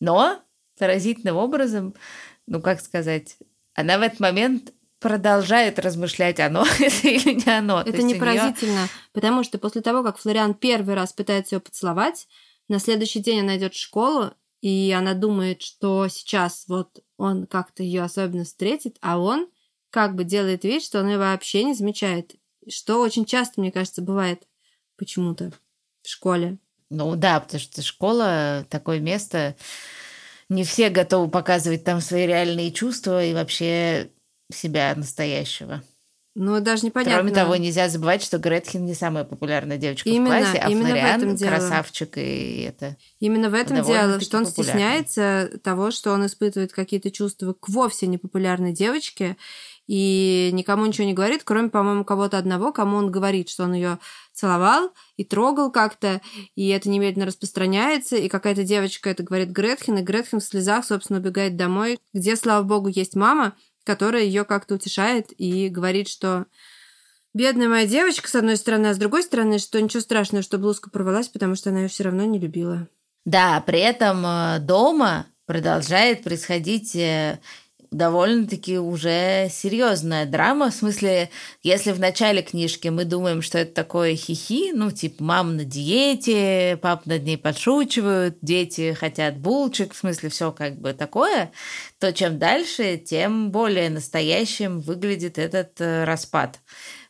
Но 0.00 0.42
поразительным 0.78 1.36
образом, 1.36 1.94
ну, 2.46 2.60
как 2.60 2.80
сказать, 2.80 3.36
она 3.74 3.98
в 3.98 4.02
этот 4.02 4.18
момент 4.18 4.72
продолжает 5.04 5.78
размышлять, 5.78 6.40
оно 6.40 6.64
это 6.80 7.08
или 7.08 7.34
не 7.34 7.52
оно. 7.52 7.82
Это 7.82 8.02
не 8.02 8.14
поразительно, 8.14 8.72
нее... 8.72 8.88
потому 9.12 9.44
что 9.44 9.58
после 9.58 9.82
того, 9.82 10.02
как 10.02 10.16
Флориан 10.16 10.54
первый 10.54 10.94
раз 10.94 11.12
пытается 11.12 11.56
ее 11.56 11.60
поцеловать, 11.60 12.26
на 12.68 12.78
следующий 12.78 13.20
день 13.20 13.40
она 13.40 13.58
идет 13.58 13.74
в 13.74 13.78
школу, 13.78 14.32
и 14.62 14.94
она 14.96 15.12
думает, 15.12 15.60
что 15.60 16.08
сейчас 16.08 16.64
вот 16.68 17.04
он 17.18 17.46
как-то 17.46 17.82
ее 17.82 18.00
особенно 18.02 18.44
встретит, 18.44 18.96
а 19.02 19.18
он 19.18 19.50
как 19.90 20.14
бы 20.14 20.24
делает 20.24 20.64
вид, 20.64 20.82
что 20.82 21.00
он 21.00 21.08
ее 21.10 21.18
вообще 21.18 21.64
не 21.64 21.74
замечает. 21.74 22.36
Что 22.66 23.02
очень 23.02 23.26
часто, 23.26 23.60
мне 23.60 23.70
кажется, 23.70 24.00
бывает 24.00 24.44
почему-то 24.96 25.52
в 26.02 26.08
школе. 26.08 26.56
Ну 26.88 27.14
да, 27.14 27.40
потому 27.40 27.60
что 27.60 27.82
школа 27.82 28.66
такое 28.70 29.00
место, 29.00 29.54
не 30.48 30.64
все 30.64 30.88
готовы 30.88 31.28
показывать 31.28 31.84
там 31.84 32.00
свои 32.00 32.26
реальные 32.26 32.72
чувства, 32.72 33.22
и 33.22 33.34
вообще 33.34 34.10
себя 34.54 34.94
настоящего. 34.96 35.82
Ну, 36.36 36.60
даже 36.60 36.84
непонятно. 36.84 37.20
Кроме 37.20 37.32
того, 37.32 37.54
нельзя 37.54 37.88
забывать, 37.88 38.22
что 38.22 38.38
Гретхен 38.38 38.84
не 38.84 38.94
самая 38.94 39.22
популярная 39.22 39.76
девочка 39.76 40.08
именно, 40.08 40.24
в 40.24 40.38
классе, 40.40 40.58
а 40.58 40.68
именно 40.68 40.88
Флориан 40.88 41.20
в 41.20 41.22
этом 41.22 41.36
дело. 41.36 41.50
красавчик 41.50 42.18
и 42.18 42.62
это. 42.62 42.96
Именно 43.20 43.50
в 43.50 43.54
этом 43.54 43.84
дело, 43.84 44.18
что 44.18 44.38
он 44.38 44.46
стесняется 44.46 45.50
того, 45.62 45.92
что 45.92 46.10
он 46.10 46.26
испытывает 46.26 46.72
какие-то 46.72 47.12
чувства 47.12 47.52
к 47.52 47.68
вовсе 47.68 48.08
непопулярной 48.08 48.72
девочке 48.72 49.36
и 49.86 50.50
никому 50.52 50.86
ничего 50.86 51.06
не 51.06 51.12
говорит, 51.12 51.42
кроме, 51.44 51.68
по-моему, 51.68 52.04
кого-то 52.04 52.38
одного, 52.38 52.72
кому 52.72 52.96
он 52.96 53.12
говорит, 53.12 53.48
что 53.48 53.64
он 53.64 53.74
ее 53.74 53.98
целовал 54.32 54.90
и 55.16 55.24
трогал 55.24 55.70
как-то, 55.70 56.20
и 56.56 56.68
это 56.70 56.88
немедленно 56.88 57.26
распространяется, 57.26 58.16
и 58.16 58.28
какая-то 58.28 58.64
девочка 58.64 59.10
это 59.10 59.22
говорит 59.22 59.50
Гретхен, 59.50 59.98
и 59.98 60.02
Гретхен 60.02 60.40
в 60.40 60.44
слезах, 60.44 60.84
собственно, 60.84 61.20
убегает 61.20 61.56
домой, 61.56 61.98
где, 62.12 62.34
слава 62.34 62.64
богу, 62.64 62.88
есть 62.88 63.14
мама, 63.14 63.54
которая 63.84 64.24
ее 64.24 64.44
как-то 64.44 64.74
утешает 64.74 65.32
и 65.38 65.68
говорит, 65.68 66.08
что 66.08 66.46
бедная 67.34 67.68
моя 67.68 67.86
девочка, 67.86 68.28
с 68.28 68.34
одной 68.34 68.56
стороны, 68.56 68.88
а 68.88 68.94
с 68.94 68.98
другой 68.98 69.22
стороны, 69.22 69.58
что 69.58 69.80
ничего 69.80 70.00
страшного, 70.00 70.42
что 70.42 70.58
блузка 70.58 70.90
порвалась, 70.90 71.28
потому 71.28 71.54
что 71.54 71.70
она 71.70 71.82
ее 71.82 71.88
все 71.88 72.04
равно 72.04 72.24
не 72.24 72.38
любила. 72.38 72.88
Да, 73.24 73.60
при 73.60 73.80
этом 73.80 74.24
э, 74.26 74.58
дома 74.60 75.26
продолжает 75.46 76.22
происходить 76.22 76.94
э, 76.96 77.40
довольно-таки 77.94 78.78
уже 78.78 79.48
серьезная 79.50 80.26
драма. 80.26 80.70
В 80.70 80.74
смысле, 80.74 81.30
если 81.62 81.92
в 81.92 82.00
начале 82.00 82.42
книжки 82.42 82.88
мы 82.88 83.04
думаем, 83.04 83.40
что 83.40 83.58
это 83.58 83.72
такое 83.72 84.16
хихи, 84.16 84.72
ну, 84.72 84.90
типа, 84.90 85.22
мама 85.22 85.52
на 85.52 85.64
диете, 85.64 86.76
пап 86.82 87.06
над 87.06 87.22
ней 87.22 87.38
подшучивают, 87.38 88.38
дети 88.42 88.94
хотят 88.94 89.38
булочек, 89.38 89.94
в 89.94 89.96
смысле, 89.96 90.28
все 90.28 90.50
как 90.50 90.80
бы 90.80 90.92
такое, 90.92 91.52
то 92.00 92.12
чем 92.12 92.38
дальше, 92.38 92.96
тем 92.96 93.52
более 93.52 93.90
настоящим 93.90 94.80
выглядит 94.80 95.38
этот 95.38 95.80
э, 95.80 96.04
распад. 96.04 96.58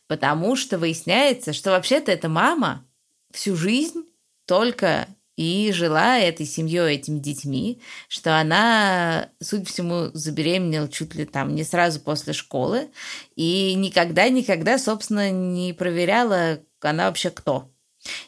Потому 0.07 0.55
что 0.55 0.77
выясняется, 0.77 1.51
что 1.51 1.71
вообще-то 1.71 2.11
эта 2.11 2.29
мама 2.29 2.85
всю 3.31 3.55
жизнь 3.55 4.03
только 4.45 5.07
и 5.35 5.71
жила 5.73 6.17
этой 6.17 6.45
семьей, 6.45 6.95
этими 6.95 7.19
детьми, 7.19 7.81
что 8.07 8.39
она, 8.39 9.29
судя 9.41 9.63
по 9.63 9.69
всему, 9.69 10.09
забеременела 10.13 10.87
чуть 10.87 11.13
ли 11.15 11.25
там 11.25 11.55
не 11.55 11.63
сразу 11.63 11.99
после 11.99 12.33
школы 12.33 12.89
и 13.35 13.73
никогда-никогда, 13.75 14.77
собственно, 14.77 15.31
не 15.31 15.73
проверяла, 15.73 16.59
она 16.79 17.07
вообще 17.07 17.29
кто. 17.31 17.69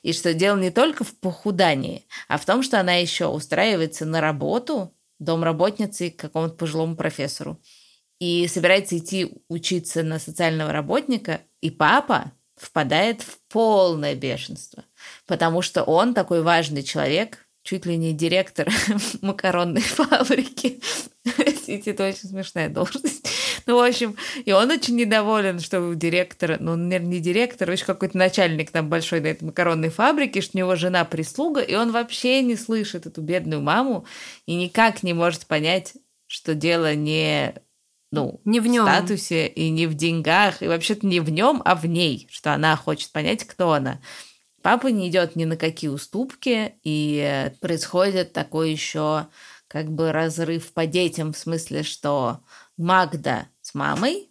И 0.02 0.12
что 0.12 0.34
дело 0.34 0.58
не 0.58 0.72
только 0.72 1.04
в 1.04 1.16
похудании, 1.20 2.06
а 2.28 2.38
в 2.38 2.46
том, 2.46 2.64
что 2.64 2.80
она 2.80 2.96
еще 2.96 3.28
устраивается 3.28 4.06
на 4.06 4.22
работу 4.22 4.94
домработницей 5.20 6.12
к 6.12 6.20
какому-то 6.20 6.56
пожилому 6.56 6.96
профессору 6.96 7.62
и 8.20 8.48
собирается 8.48 8.98
идти 8.98 9.32
учиться 9.48 10.04
на 10.04 10.20
социального 10.20 10.72
работника, 10.72 11.42
и 11.62 11.70
папа 11.70 12.32
впадает 12.56 13.22
в 13.22 13.38
полное 13.48 14.16
бешенство– 14.16 14.84
потому 15.26 15.62
что 15.62 15.84
он 15.84 16.14
такой 16.14 16.42
важный 16.42 16.84
человек, 16.84 17.48
чуть 17.64 17.86
ли 17.86 17.98
не 17.98 18.14
директор 18.14 18.70
макаронной 19.22 19.82
фабрики. 19.82 20.80
Это 21.68 22.08
очень 22.08 22.30
смешная 22.30 22.70
должность. 22.70 23.28
Ну, 23.66 23.76
в 23.76 23.84
общем, 23.84 24.16
и 24.46 24.54
он 24.54 24.72
очень 24.72 24.96
недоволен, 24.96 25.60
что 25.60 25.82
у 25.82 25.94
директора, 25.94 26.58
ну, 26.62 26.78
наверное, 26.78 27.16
не 27.16 27.20
директор, 27.20 27.70
а 27.70 27.76
какой-то 27.76 28.18
начальник 28.18 28.72
там 28.72 28.88
большой 28.88 29.20
на 29.20 29.28
этой 29.28 29.44
макаронной 29.44 29.90
фабрике, 29.90 30.40
что 30.40 30.58
у 30.58 30.60
него 30.60 30.76
жена 30.78 31.04
прислуга, 31.04 31.60
и 31.60 31.76
он 31.76 31.92
вообще 31.92 32.42
не 32.42 32.56
слышит 32.56 33.06
эту 33.06 33.22
бедную 33.22 33.62
маму 33.62 34.06
и 34.46 34.56
никак 34.56 35.04
не 35.04 35.14
может 35.14 35.46
понять, 35.46 35.96
что 36.28 36.56
дело 36.56 36.96
не 36.96 37.54
ну, 38.12 38.40
не 38.46 38.62
в, 38.62 38.68
нем. 38.68 38.86
статусе 38.86 39.48
и 39.48 39.70
не 39.70 39.86
в 39.86 39.94
деньгах, 39.94 40.62
и 40.62 40.68
вообще-то 40.68 41.06
не 41.06 41.20
в 41.20 41.30
нем, 41.30 41.62
а 41.66 41.76
в 41.76 41.86
ней, 41.86 42.28
что 42.32 42.54
она 42.54 42.76
хочет 42.78 43.12
понять, 43.12 43.44
кто 43.44 43.74
она. 43.74 44.00
Папа 44.68 44.88
не 44.88 45.08
идет 45.08 45.38
ни 45.38 45.46
на 45.46 45.56
какие 45.56 45.90
уступки, 45.90 46.74
и 46.84 47.54
происходит 47.62 48.34
такой 48.34 48.70
еще 48.70 49.30
как 49.70 49.90
бы 49.90 50.12
разрыв 50.12 50.74
по 50.74 50.86
детям, 50.86 51.32
в 51.32 51.38
смысле, 51.38 51.84
что 51.84 52.42
Магда 52.76 53.48
с 53.62 53.74
мамой, 53.74 54.30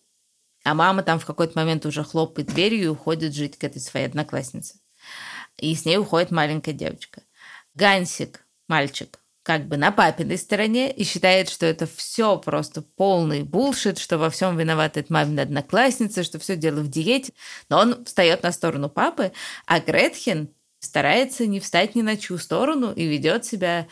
а 0.62 0.74
мама 0.74 1.02
там 1.02 1.18
в 1.18 1.24
какой-то 1.24 1.58
момент 1.58 1.86
уже 1.86 2.04
хлопает 2.04 2.48
дверью 2.48 2.84
и 2.84 2.88
уходит 2.88 3.34
жить 3.34 3.56
к 3.56 3.64
этой 3.64 3.80
своей 3.80 4.08
однокласснице. 4.08 4.78
И 5.56 5.74
с 5.74 5.86
ней 5.86 5.96
уходит 5.96 6.30
маленькая 6.30 6.74
девочка. 6.74 7.22
Гансик, 7.72 8.44
мальчик, 8.68 9.18
как 9.46 9.68
бы 9.68 9.76
на 9.76 9.92
папиной 9.92 10.38
стороне 10.38 10.90
и 10.90 11.04
считает, 11.04 11.48
что 11.48 11.66
это 11.66 11.86
все 11.86 12.36
просто 12.36 12.82
полный 12.82 13.44
булшит, 13.44 13.96
что 13.96 14.18
во 14.18 14.28
всем 14.28 14.56
виновата 14.56 14.98
эта 14.98 15.12
мамина 15.12 15.42
одноклассница, 15.42 16.24
что 16.24 16.40
все 16.40 16.56
дело 16.56 16.80
в 16.80 16.88
диете. 16.88 17.32
Но 17.68 17.78
он 17.78 18.04
встает 18.04 18.42
на 18.42 18.50
сторону 18.50 18.88
папы, 18.88 19.30
а 19.64 19.78
Гретхен 19.78 20.48
старается 20.80 21.46
не 21.46 21.60
встать 21.60 21.94
ни 21.94 22.02
на 22.02 22.16
чью 22.16 22.38
сторону 22.38 22.90
и 22.92 23.06
ведет 23.06 23.44
себя 23.44 23.86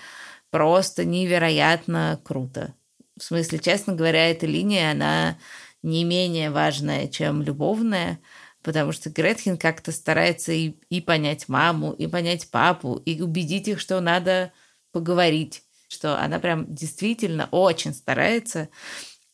просто 0.50 1.04
невероятно 1.04 2.20
круто. 2.24 2.74
В 3.16 3.22
смысле, 3.22 3.60
честно 3.60 3.94
говоря, 3.94 4.28
эта 4.28 4.46
линия, 4.46 4.90
она 4.90 5.38
не 5.84 6.02
менее 6.02 6.50
важная, 6.50 7.06
чем 7.06 7.42
любовная, 7.42 8.18
потому 8.64 8.90
что 8.90 9.08
Гретхен 9.08 9.56
как-то 9.56 9.92
старается 9.92 10.50
и, 10.50 10.74
и 10.90 11.00
понять 11.00 11.48
маму, 11.48 11.92
и 11.92 12.08
понять 12.08 12.50
папу, 12.50 12.96
и 12.96 13.22
убедить 13.22 13.68
их, 13.68 13.78
что 13.78 14.00
надо 14.00 14.50
поговорить, 14.94 15.64
что 15.88 16.18
она 16.18 16.38
прям 16.38 16.72
действительно 16.72 17.48
очень 17.50 17.92
старается 17.92 18.68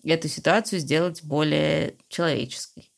эту 0.03 0.27
ситуацию 0.27 0.81
сделать 0.81 1.23
более 1.23 1.97
человеческой. 2.09 2.91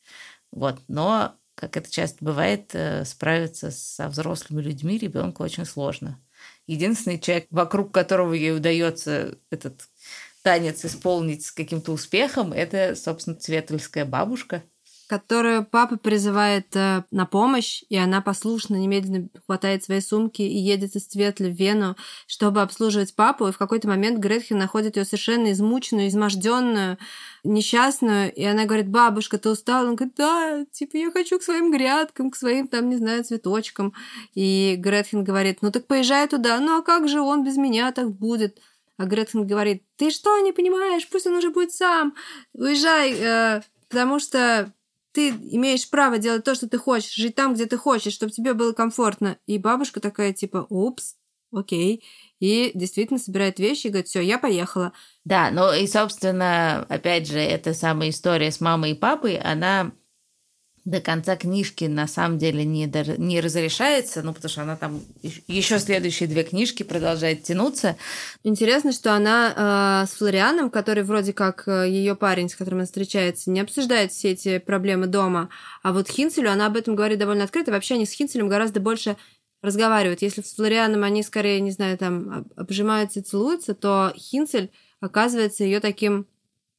Вот. 0.51 0.79
Но, 0.87 1.35
как 1.55 1.75
это 1.75 1.91
часто 1.91 2.23
бывает, 2.23 2.73
э, 2.73 3.03
справиться 3.03 3.69
со 3.69 4.07
взрослыми 4.07 4.61
людьми 4.61 4.97
ребенку 4.97 5.43
очень 5.43 5.65
сложно. 5.65 6.19
Единственный 6.65 7.19
человек, 7.19 7.47
вокруг 7.49 7.93
которого 7.93 8.33
ей 8.33 8.55
удается 8.55 9.37
этот 9.49 9.81
танец 10.41 10.85
исполнить 10.85 11.45
с 11.45 11.51
каким-то 11.51 11.91
успехом, 11.91 12.53
это, 12.53 12.95
собственно, 12.95 13.35
Цветульская 13.35 14.05
бабушка– 14.05 14.63
которую 15.13 15.63
папа 15.63 15.95
призывает 15.95 16.75
э, 16.75 17.03
на 17.11 17.27
помощь, 17.27 17.83
и 17.87 17.95
она 17.97 18.19
послушно 18.19 18.77
немедленно 18.77 19.29
хватает 19.45 19.83
свои 19.83 20.01
сумки 20.01 20.41
и 20.41 20.57
едет 20.57 20.95
из 20.95 21.05
Цветли 21.05 21.51
в 21.51 21.55
Вену, 21.55 21.95
чтобы 22.25 22.63
обслуживать 22.63 23.15
папу. 23.15 23.47
И 23.47 23.51
в 23.51 23.59
какой-то 23.59 23.87
момент 23.87 24.17
Гретхен 24.17 24.57
находит 24.57 24.97
ее 24.97 25.05
совершенно 25.05 25.51
измученную, 25.51 26.07
изможденную, 26.07 26.97
несчастную, 27.43 28.33
и 28.33 28.43
она 28.43 28.65
говорит, 28.65 28.89
бабушка, 28.89 29.37
ты 29.37 29.51
устала? 29.51 29.87
Он 29.87 29.95
говорит, 29.95 30.15
да, 30.17 30.65
типа, 30.71 30.97
я 30.97 31.11
хочу 31.11 31.37
к 31.37 31.43
своим 31.43 31.71
грядкам, 31.71 32.31
к 32.31 32.35
своим, 32.35 32.67
там, 32.67 32.89
не 32.89 32.95
знаю, 32.95 33.23
цветочкам. 33.23 33.93
И 34.33 34.77
Гретхен 34.79 35.23
говорит, 35.23 35.59
ну 35.61 35.69
так 35.69 35.85
поезжай 35.85 36.27
туда, 36.27 36.59
ну 36.59 36.79
а 36.79 36.81
как 36.81 37.07
же 37.07 37.21
он 37.21 37.43
без 37.43 37.57
меня 37.57 37.91
так 37.91 38.09
будет? 38.11 38.57
А 38.97 39.05
Гретхен 39.05 39.45
говорит, 39.45 39.83
ты 39.95 40.09
что, 40.09 40.39
не 40.39 40.53
понимаешь, 40.53 41.07
пусть 41.07 41.27
он 41.27 41.35
уже 41.35 41.51
будет 41.51 41.71
сам, 41.71 42.15
уезжай, 42.53 43.13
э, 43.13 43.61
потому 43.89 44.17
что 44.17 44.73
ты 45.13 45.29
имеешь 45.29 45.89
право 45.89 46.17
делать 46.17 46.43
то, 46.43 46.55
что 46.55 46.67
ты 46.67 46.77
хочешь, 46.77 47.13
жить 47.13 47.35
там, 47.35 47.53
где 47.53 47.65
ты 47.65 47.77
хочешь, 47.77 48.13
чтобы 48.13 48.31
тебе 48.31 48.53
было 48.53 48.73
комфортно. 48.73 49.37
И 49.45 49.57
бабушка 49.57 49.99
такая 49.99 50.33
типа, 50.33 50.65
упс, 50.69 51.15
окей. 51.53 52.03
И 52.39 52.71
действительно 52.73 53.19
собирает 53.19 53.59
вещи 53.59 53.87
и 53.87 53.89
говорит, 53.89 54.07
все, 54.07 54.21
я 54.21 54.37
поехала. 54.37 54.91
Да, 55.23 55.51
ну 55.51 55.71
и, 55.73 55.87
собственно, 55.87 56.85
опять 56.89 57.27
же, 57.27 57.39
эта 57.39 57.73
самая 57.73 58.09
история 58.09 58.51
с 58.51 58.59
мамой 58.59 58.91
и 58.91 58.95
папой, 58.95 59.37
она 59.37 59.93
до 60.85 60.99
конца 60.99 61.37
книжки 61.37 61.85
на 61.85 62.07
самом 62.07 62.37
деле 62.37 62.65
не, 62.65 62.91
не 63.17 63.39
разрешается, 63.39 64.21
ну, 64.21 64.33
потому 64.33 64.49
что 64.49 64.61
она 64.63 64.75
там 64.75 65.01
еще 65.47 65.79
следующие 65.79 66.27
две 66.27 66.43
книжки 66.43 66.83
продолжает 66.83 67.43
тянуться. 67.43 67.95
Интересно, 68.43 68.91
что 68.91 69.13
она 69.15 70.03
э, 70.03 70.07
с 70.07 70.17
Флорианом, 70.17 70.69
который 70.69 71.03
вроде 71.03 71.31
как 71.31 71.63
э, 71.67 71.89
ее 71.89 72.15
парень, 72.15 72.49
с 72.49 72.55
которым 72.55 72.79
она 72.79 72.85
встречается, 72.85 73.49
не 73.49 73.61
обсуждает 73.61 74.11
все 74.11 74.31
эти 74.31 74.57
проблемы 74.57 75.07
дома, 75.07 75.49
а 75.83 75.93
вот 75.93 76.09
Хинцелю 76.09 76.51
она 76.51 76.65
об 76.65 76.75
этом 76.75 76.95
говорит 76.95 77.19
довольно 77.19 77.45
открыто. 77.45 77.71
Вообще 77.71 77.95
они 77.95 78.05
с 78.05 78.11
Хинцелем 78.11 78.49
гораздо 78.49 78.81
больше 78.81 79.15
разговаривают. 79.61 80.21
Если 80.21 80.41
с 80.41 80.53
Флорианом 80.53 81.03
они 81.03 81.23
скорее, 81.23 81.61
не 81.61 81.71
знаю, 81.71 81.97
там 81.97 82.45
обжимаются 82.57 83.21
и 83.21 83.23
целуются, 83.23 83.73
то 83.73 84.13
Хинцель 84.17 84.69
оказывается 84.99 85.63
ее 85.63 85.79
таким, 85.79 86.27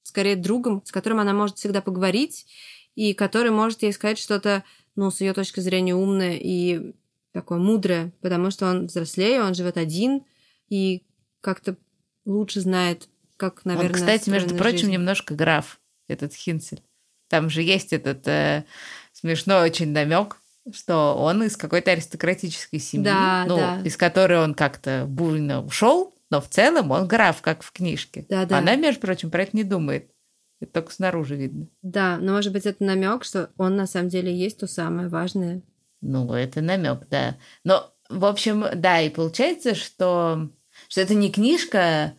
скорее, 0.02 0.36
другом, 0.36 0.82
с 0.84 0.92
которым 0.92 1.20
она 1.20 1.32
может 1.32 1.56
всегда 1.56 1.80
поговорить, 1.80 2.46
и 2.94 3.14
который 3.14 3.50
может 3.50 3.82
ей 3.82 3.92
сказать 3.92 4.18
что-то, 4.18 4.64
ну, 4.96 5.10
с 5.10 5.20
ее 5.20 5.32
точки 5.32 5.60
зрения 5.60 5.94
умное 5.94 6.36
и 6.40 6.94
такое 7.32 7.58
мудрое, 7.58 8.12
потому 8.20 8.50
что 8.50 8.66
он 8.66 8.86
взрослее, 8.86 9.42
он 9.42 9.54
живет 9.54 9.76
один 9.76 10.24
и 10.68 11.02
как-то 11.40 11.76
лучше 12.24 12.60
знает, 12.60 13.08
как, 13.36 13.64
наверное, 13.64 13.90
Он, 13.90 13.94
кстати, 13.94 14.30
между 14.30 14.56
прочим, 14.56 14.78
жизнь. 14.78 14.92
немножко 14.92 15.34
граф, 15.34 15.80
этот 16.08 16.32
Хинцель. 16.32 16.82
Там 17.28 17.50
же 17.50 17.62
есть 17.62 17.92
этот 17.92 18.26
э, 18.28 18.64
смешной 19.12 19.64
очень 19.64 19.90
намек, 19.90 20.38
что 20.72 21.16
он 21.16 21.42
из 21.42 21.56
какой-то 21.56 21.90
аристократической 21.90 22.78
семьи, 22.78 23.04
да, 23.04 23.44
ну, 23.46 23.56
да. 23.56 23.80
из 23.82 23.96
которой 23.96 24.38
он 24.38 24.54
как-то 24.54 25.04
буйно 25.08 25.62
ушел, 25.62 26.14
но 26.30 26.40
в 26.40 26.48
целом 26.48 26.90
он 26.90 27.06
граф, 27.06 27.42
как 27.42 27.62
в 27.62 27.72
книжке. 27.72 28.26
Да, 28.28 28.46
да. 28.46 28.58
Она, 28.58 28.76
между 28.76 29.00
прочим, 29.00 29.30
про 29.30 29.42
это 29.42 29.56
не 29.56 29.64
думает. 29.64 30.10
Это 30.60 30.72
только 30.72 30.92
снаружи 30.92 31.36
видно. 31.36 31.68
Да, 31.82 32.18
но 32.18 32.32
может 32.32 32.52
быть 32.52 32.66
это 32.66 32.84
намек, 32.84 33.24
что 33.24 33.50
он 33.56 33.76
на 33.76 33.86
самом 33.86 34.08
деле 34.08 34.34
есть 34.34 34.58
то 34.58 34.66
самое 34.66 35.08
важное. 35.08 35.62
Ну, 36.00 36.32
это 36.32 36.60
намек, 36.60 37.08
да. 37.08 37.36
Но, 37.64 37.92
в 38.08 38.24
общем, 38.24 38.64
да, 38.74 39.00
и 39.00 39.10
получается, 39.10 39.74
что, 39.74 40.50
что 40.88 41.00
это 41.00 41.14
не 41.14 41.30
книжка 41.30 42.14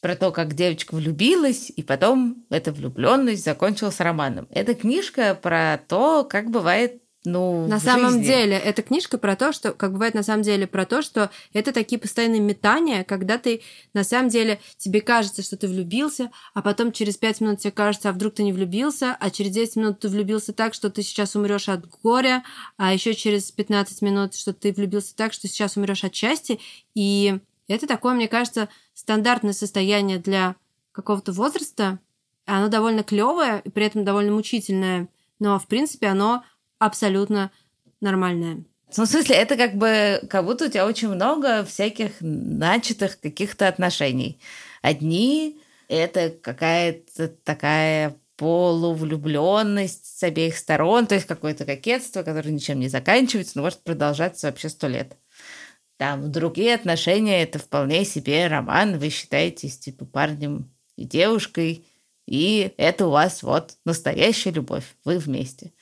про 0.00 0.14
то, 0.14 0.30
как 0.30 0.54
девочка 0.54 0.94
влюбилась, 0.94 1.70
и 1.74 1.82
потом 1.82 2.46
эта 2.50 2.72
влюбленность 2.72 3.44
закончилась 3.44 4.00
романом. 4.00 4.46
Это 4.50 4.74
книжка 4.74 5.34
про 5.34 5.80
то, 5.88 6.24
как 6.24 6.50
бывает 6.50 7.02
ну, 7.26 7.66
на 7.66 7.80
самом 7.80 8.12
жизни. 8.12 8.24
деле, 8.24 8.56
эта 8.56 8.82
книжка 8.82 9.18
про 9.18 9.36
то, 9.36 9.52
что, 9.52 9.72
как 9.72 9.92
бывает 9.92 10.14
на 10.14 10.22
самом 10.22 10.42
деле, 10.42 10.66
про 10.66 10.86
то, 10.86 11.02
что 11.02 11.30
это 11.52 11.72
такие 11.72 11.98
постоянные 11.98 12.40
метания, 12.40 13.04
когда 13.04 13.36
ты 13.36 13.62
на 13.94 14.04
самом 14.04 14.28
деле 14.28 14.60
тебе 14.78 15.00
кажется, 15.00 15.42
что 15.42 15.56
ты 15.56 15.66
влюбился, 15.66 16.30
а 16.54 16.62
потом 16.62 16.92
через 16.92 17.16
пять 17.16 17.40
минут 17.40 17.58
тебе 17.58 17.72
кажется, 17.72 18.08
а 18.08 18.12
вдруг 18.12 18.34
ты 18.34 18.44
не 18.44 18.52
влюбился, 18.52 19.16
а 19.18 19.30
через 19.30 19.50
10 19.50 19.76
минут 19.76 20.00
ты 20.00 20.08
влюбился 20.08 20.52
так, 20.52 20.72
что 20.72 20.88
ты 20.88 21.02
сейчас 21.02 21.34
умрешь 21.34 21.68
от 21.68 21.86
горя, 22.02 22.44
а 22.76 22.92
еще 22.92 23.12
через 23.14 23.50
15 23.50 24.02
минут, 24.02 24.34
что 24.34 24.52
ты 24.52 24.72
влюбился 24.72 25.14
так, 25.16 25.32
что 25.32 25.48
сейчас 25.48 25.76
умрешь 25.76 26.04
от 26.04 26.14
счастья. 26.14 26.58
И 26.94 27.38
это 27.68 27.86
такое, 27.86 28.14
мне 28.14 28.28
кажется, 28.28 28.68
стандартное 28.94 29.52
состояние 29.52 30.18
для 30.18 30.56
какого-то 30.92 31.32
возраста. 31.32 31.98
Оно 32.46 32.68
довольно 32.68 33.02
клевое 33.02 33.60
и 33.64 33.70
при 33.70 33.84
этом 33.84 34.04
довольно 34.04 34.32
мучительное, 34.32 35.08
но 35.38 35.58
в 35.58 35.66
принципе 35.66 36.06
оно 36.06 36.44
абсолютно 36.78 37.50
нормальная. 38.00 38.64
Ну, 38.96 39.04
в 39.04 39.08
смысле, 39.08 39.36
это 39.36 39.56
как 39.56 39.74
бы, 39.74 40.20
как 40.30 40.44
будто 40.44 40.66
у 40.66 40.68
тебя 40.68 40.86
очень 40.86 41.08
много 41.08 41.64
всяких 41.64 42.12
начатых 42.20 43.20
каких-то 43.20 43.68
отношений. 43.68 44.40
Одни— 44.80 45.60
это 45.88 46.30
какая-то 46.30 47.28
такая 47.28 48.16
полувлюбленность 48.36 50.18
с 50.18 50.22
обеих 50.22 50.56
сторон, 50.56 51.06
то 51.06 51.14
есть 51.14 51.26
какое-то 51.26 51.64
кокетство, 51.64 52.22
которое 52.22 52.50
ничем 52.50 52.78
не 52.78 52.88
заканчивается, 52.88 53.54
но 53.56 53.62
может 53.62 53.82
продолжаться 53.82 54.46
вообще 54.46 54.68
сто 54.68 54.88
лет. 54.88 55.16
Там 55.96 56.30
другие 56.30 56.74
отношения— 56.74 57.42
это 57.44 57.58
вполне 57.58 58.04
себе 58.04 58.46
роман, 58.46 58.98
вы 58.98 59.08
считаетесь 59.08 59.78
типа 59.78 60.04
парнем 60.04 60.70
и 60.96 61.04
девушкой, 61.04 61.86
и 62.26 62.72
это 62.76 63.06
у 63.06 63.10
вас 63.10 63.42
вот 63.42 63.78
настоящая 63.84 64.50
любовь, 64.50 64.84
вы 65.04 65.18
вместе. 65.18 65.72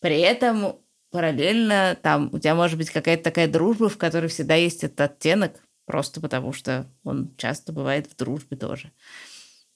При 0.00 0.20
этом 0.20 0.76
параллельно 1.10 1.98
там 2.02 2.30
у 2.32 2.38
тебя 2.38 2.54
может 2.54 2.78
быть 2.78 2.90
какая-то 2.90 3.24
такая 3.24 3.48
дружба, 3.48 3.88
в 3.88 3.98
которой 3.98 4.28
всегда 4.28 4.54
есть 4.54 4.84
этот 4.84 5.00
оттенок, 5.00 5.60
просто 5.86 6.20
потому 6.20 6.52
что 6.52 6.86
он 7.04 7.34
часто 7.36 7.72
бывает 7.72 8.06
в 8.06 8.16
дружбе 8.16 8.56
тоже. 8.56 8.92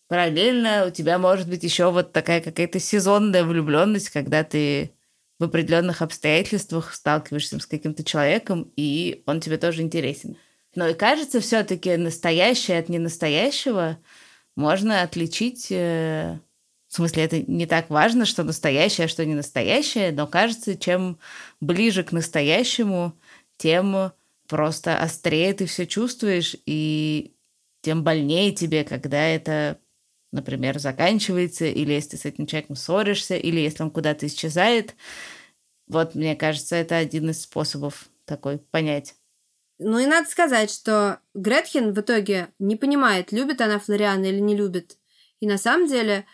Параллельно 0.08 0.86
у 0.86 0.90
тебя 0.90 1.18
может 1.18 1.48
быть 1.48 1.62
еще 1.62 1.90
вот 1.90 2.12
такая 2.12 2.40
какая-то 2.40 2.78
сезонная 2.78 3.44
влюбленность, 3.44 4.10
когда 4.10 4.44
ты 4.44 4.92
в 5.38 5.44
определенных 5.44 6.02
обстоятельствах 6.02 6.94
сталкиваешься 6.94 7.58
с 7.58 7.66
каким-то 7.66 8.04
человеком, 8.04 8.70
и 8.76 9.22
он 9.26 9.40
тебе 9.40 9.56
тоже 9.56 9.82
интересен. 9.82 10.36
Но 10.74 10.88
и 10.88 10.94
кажется, 10.94 11.40
все-таки 11.40 11.96
настоящее 11.96 12.78
от 12.78 12.88
ненастоящего 12.88 13.98
можно 14.54 15.02
отличить 15.02 15.68
э, 15.70 16.38
в 16.92 16.96
смысле, 16.96 17.24
это 17.24 17.40
не 17.40 17.64
так 17.64 17.88
важно, 17.88 18.26
что 18.26 18.44
настоящее, 18.44 19.06
а 19.06 19.08
что 19.08 19.24
не 19.24 19.34
настоящее, 19.34 20.12
но 20.12 20.26
кажется, 20.26 20.76
чем 20.76 21.18
ближе 21.58 22.04
к 22.04 22.12
настоящему, 22.12 23.18
тем 23.56 24.12
просто 24.46 24.98
острее 24.98 25.54
ты 25.54 25.64
все 25.64 25.86
чувствуешь, 25.86 26.54
и 26.66 27.34
тем 27.80 28.04
больнее 28.04 28.52
тебе, 28.52 28.84
когда 28.84 29.24
это, 29.24 29.78
например, 30.32 30.78
заканчивается, 30.78 31.64
или 31.64 31.94
если 31.94 32.10
ты 32.10 32.16
с 32.18 32.24
этим 32.26 32.46
человеком 32.46 32.76
ссоришься, 32.76 33.36
или 33.36 33.58
если 33.58 33.84
он 33.84 33.90
куда-то 33.90 34.26
исчезает. 34.26 34.94
Вот, 35.86 36.14
мне 36.14 36.36
кажется, 36.36 36.76
это 36.76 36.98
один 36.98 37.30
из 37.30 37.40
способов 37.40 38.10
такой 38.26 38.58
понять. 38.58 39.14
Ну 39.78 39.98
и 39.98 40.04
надо 40.04 40.28
сказать, 40.28 40.70
что 40.70 41.20
Гретхен 41.32 41.94
в 41.94 42.00
итоге 42.02 42.48
не 42.58 42.76
понимает, 42.76 43.32
любит 43.32 43.62
она 43.62 43.78
Флориана 43.78 44.26
или 44.26 44.40
не 44.40 44.54
любит. 44.54 44.98
И 45.40 45.46
на 45.46 45.56
самом 45.56 45.88
деле 45.88 46.26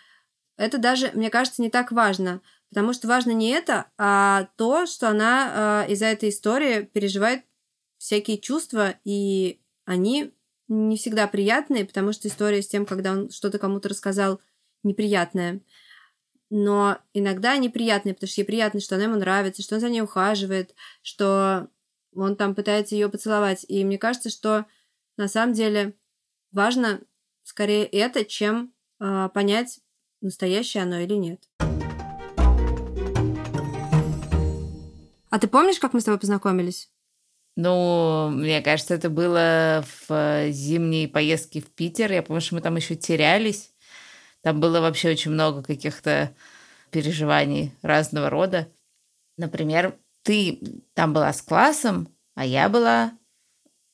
это 0.59 0.77
даже, 0.77 1.11
мне 1.13 1.29
кажется, 1.29 1.61
не 1.61 1.69
так 1.69 1.91
важно. 1.91 2.41
Потому 2.69 2.93
что 2.93 3.07
важно 3.07 3.31
не 3.31 3.49
это, 3.49 3.89
а 3.97 4.49
то, 4.57 4.85
что 4.85 5.09
она 5.09 5.85
э, 5.87 5.93
из-за 5.93 6.05
этой 6.07 6.29
истории 6.29 6.83
переживает 6.83 7.43
всякие 7.97 8.37
чувства, 8.37 8.95
и 9.05 9.61
они 9.85 10.33
не 10.67 10.97
всегда 10.97 11.27
приятные, 11.27 11.85
потому 11.85 12.11
что 12.11 12.27
история 12.27 12.61
с 12.61 12.67
тем, 12.67 12.85
когда 12.85 13.13
он 13.13 13.31
что-то 13.31 13.57
кому-то 13.57 13.89
рассказал, 13.89 14.39
неприятная. 14.83 15.61
Но 16.49 16.97
иногда 17.13 17.53
они 17.53 17.69
приятные, 17.69 18.13
потому 18.13 18.29
что 18.29 18.41
ей 18.41 18.45
приятно, 18.45 18.81
что 18.81 18.95
она 18.95 19.05
ему 19.05 19.15
нравится, 19.15 19.63
что 19.63 19.75
он 19.75 19.81
за 19.81 19.89
ней 19.89 20.01
ухаживает, 20.01 20.75
что 21.01 21.69
он 22.13 22.35
там 22.35 22.53
пытается 22.53 22.95
ее 22.95 23.09
поцеловать. 23.09 23.65
И 23.67 23.83
мне 23.85 23.97
кажется, 23.97 24.29
что 24.29 24.65
на 25.15 25.27
самом 25.27 25.53
деле 25.53 25.95
важно 26.51 27.01
скорее 27.43 27.85
это, 27.85 28.25
чем 28.25 28.73
э, 28.99 29.29
понять, 29.33 29.79
настоящее 30.21 30.83
оно 30.83 30.99
или 30.99 31.13
нет. 31.13 31.49
А 35.29 35.37
ты 35.39 35.47
помнишь, 35.47 35.79
как 35.79 35.93
мы 35.93 36.01
с 36.01 36.05
тобой 36.05 36.19
познакомились? 36.19 36.89
Ну, 37.55 38.29
мне 38.29 38.61
кажется, 38.61 38.93
это 38.93 39.09
было 39.09 39.83
в 39.85 40.11
э, 40.13 40.51
зимней 40.51 41.07
поездке 41.07 41.61
в 41.61 41.65
Питер. 41.65 42.11
Я 42.11 42.23
помню, 42.23 42.41
что 42.41 42.55
мы 42.55 42.61
там 42.61 42.75
еще 42.77 42.95
терялись. 42.95 43.73
Там 44.41 44.59
было 44.59 44.79
вообще 44.79 45.11
очень 45.11 45.31
много 45.31 45.61
каких-то 45.61 46.33
переживаний 46.89 47.73
разного 47.81 48.29
рода. 48.29 48.71
Например, 49.37 49.97
ты 50.23 50.61
там 50.93 51.13
была 51.13 51.33
с 51.33 51.41
классом, 51.41 52.07
а 52.33 52.45
я 52.45 52.69
была 52.69 53.11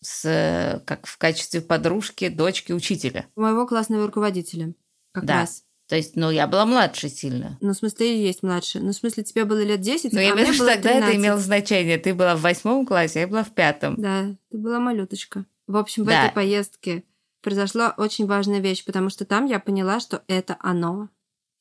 с, 0.02 0.82
как 0.86 1.08
в 1.08 1.18
качестве 1.18 1.62
подружки 1.62 2.30
дочки 2.30 2.72
учителя. 2.72 3.26
Моего 3.36 3.66
классного 3.66 4.06
руководителя. 4.06 4.74
Как 5.12 5.26
да. 5.26 5.42
раз. 5.42 5.65
То 5.88 5.96
есть, 5.96 6.16
ну, 6.16 6.32
я 6.32 6.48
была 6.48 6.66
младше 6.66 7.10
сильно. 7.10 7.58
Ну, 7.62 7.74
в 7.74 7.76
смысле, 7.78 8.26
есть 8.26 8.42
младше. 8.42 8.80
Ну, 8.80 8.90
в 8.90 8.96
смысле, 8.96 9.24
тебе 9.24 9.46
было 9.46 9.62
лет 9.64 9.82
10, 9.82 10.14
Ну, 10.14 10.20
а 10.20 10.22
я 10.24 10.34
мне 10.34 10.46
виду, 10.46 10.58
было 10.58 10.70
тогда 10.70 10.90
это 10.92 11.00
13. 11.08 11.16
имело 11.20 11.38
значение. 11.40 11.98
Ты 12.00 12.16
была 12.16 12.36
в 12.36 12.42
восьмом 12.42 12.86
классе, 12.88 13.20
а 13.20 13.22
я 13.22 13.28
была 13.28 13.44
в 13.44 13.52
пятом. 13.54 13.96
Да, 14.02 14.36
ты 14.50 14.58
была 14.58 14.80
малюточка. 14.80 15.46
В 15.68 15.78
общем, 15.78 16.04
в 16.04 16.08
Да. 16.08 16.26
этой 16.26 16.34
поездке 16.34 17.04
произошла 17.42 17.94
очень 17.98 18.26
важная 18.26 18.60
вещь, 18.60 18.84
потому 18.84 19.10
что 19.10 19.26
там 19.26 19.46
я 19.46 19.60
поняла, 19.60 20.00
что 20.00 20.24
это 20.28 20.58
оно. 20.60 21.10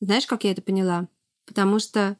Знаешь, 0.00 0.26
как 0.26 0.44
я 0.44 0.52
это 0.52 0.62
поняла? 0.62 1.08
Потому 1.44 1.78
что 1.78 2.16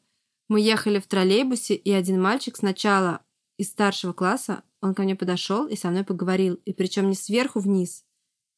мы 0.47 0.61
ехали 0.61 0.99
в 0.99 1.07
троллейбусе, 1.07 1.73
и 1.73 1.91
один 1.91 2.21
мальчик 2.21 2.55
сначала 2.57 3.21
из 3.57 3.69
старшего 3.69 4.13
класса, 4.13 4.61
он 4.81 4.93
ко 4.93 5.01
мне 5.01 5.15
подошел 5.15 5.65
и 5.65 5.75
со 5.75 5.89
мной 5.89 6.03
поговорил. 6.03 6.59
И 6.65 6.73
причем 6.73 7.09
не 7.09 7.15
сверху 7.15 7.59
вниз, 7.59 8.03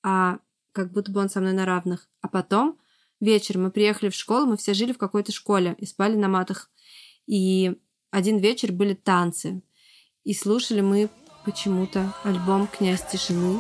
а 0.04 0.40
как 0.74 0.92
будто 0.92 1.12
бы 1.14 1.22
он 1.22 1.30
со 1.30 1.40
мной 1.40 1.54
на 1.54 1.66
равных. 1.66 2.10
А 2.20 2.28
потом 2.28 2.78
вечером 3.20 3.64
мы 3.64 3.72
приехали 3.72 4.10
в 4.10 4.16
школу, 4.16 4.46
мы 4.46 4.58
все 4.58 4.74
жили 4.74 4.94
в 4.94 4.98
какой-то 4.98 5.32
школе 5.32 5.76
и 5.80 5.86
спали 5.86 6.16
на 6.16 6.28
матах. 6.28 6.70
И 7.26 7.78
один 8.12 8.38
вечер 8.38 8.72
были 8.72 8.94
танцы. 8.94 9.62
И 10.24 10.34
слушали 10.34 10.82
мы 10.82 11.10
почему-то 11.46 12.14
альбом 12.24 12.68
«Князь 12.68 13.06
тишины» 13.06 13.60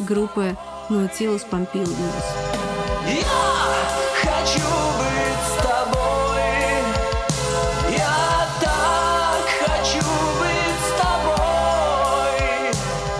группы 0.00 0.56
Наутилус 0.88 1.42
Помпилиус. 1.42 1.88
Я 3.06 3.22
хочу 4.22 4.66
быть 4.98 5.44
с 5.46 5.56
тобой. 5.62 6.40
Я 7.96 8.48
так 8.60 9.44
хочу 9.64 10.04
быть 10.40 10.80
с 10.86 10.90
тобой. 11.00 12.72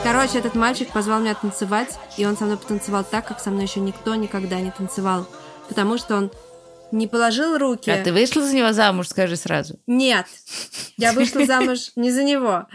Короче, 0.03 0.39
этот 0.39 0.55
мальчик 0.55 0.93
позвал 0.93 1.21
меня 1.21 1.35
танцевать, 1.35 1.99
и 2.17 2.27
он 2.27 2.37
со 2.37 2.45
мной 2.45 2.57
потанцевал 2.57 3.05
так, 3.05 3.29
как 3.29 3.41
со 3.41 3.51
мной 3.51 3.65
еще 3.65 3.81
никто 3.81 4.15
никогда 4.15 4.61
не 4.61 4.71
танцевал. 4.71 5.27
Потому 5.71 5.97
что 5.97 6.17
он 6.17 6.31
не 6.93 7.07
положил 7.07 7.57
руки. 7.57 7.91
А 7.91 8.03
ты 8.03 8.13
вышла 8.13 8.43
за 8.43 8.55
него 8.55 8.73
замуж, 8.73 9.09
скажи 9.09 9.37
сразу. 9.37 9.79
Нет, 9.87 10.27
я 10.97 11.13
вышла 11.13 11.47
замуж 11.47 11.93
не 11.97 12.11
за 12.11 12.25
него. 12.25 12.67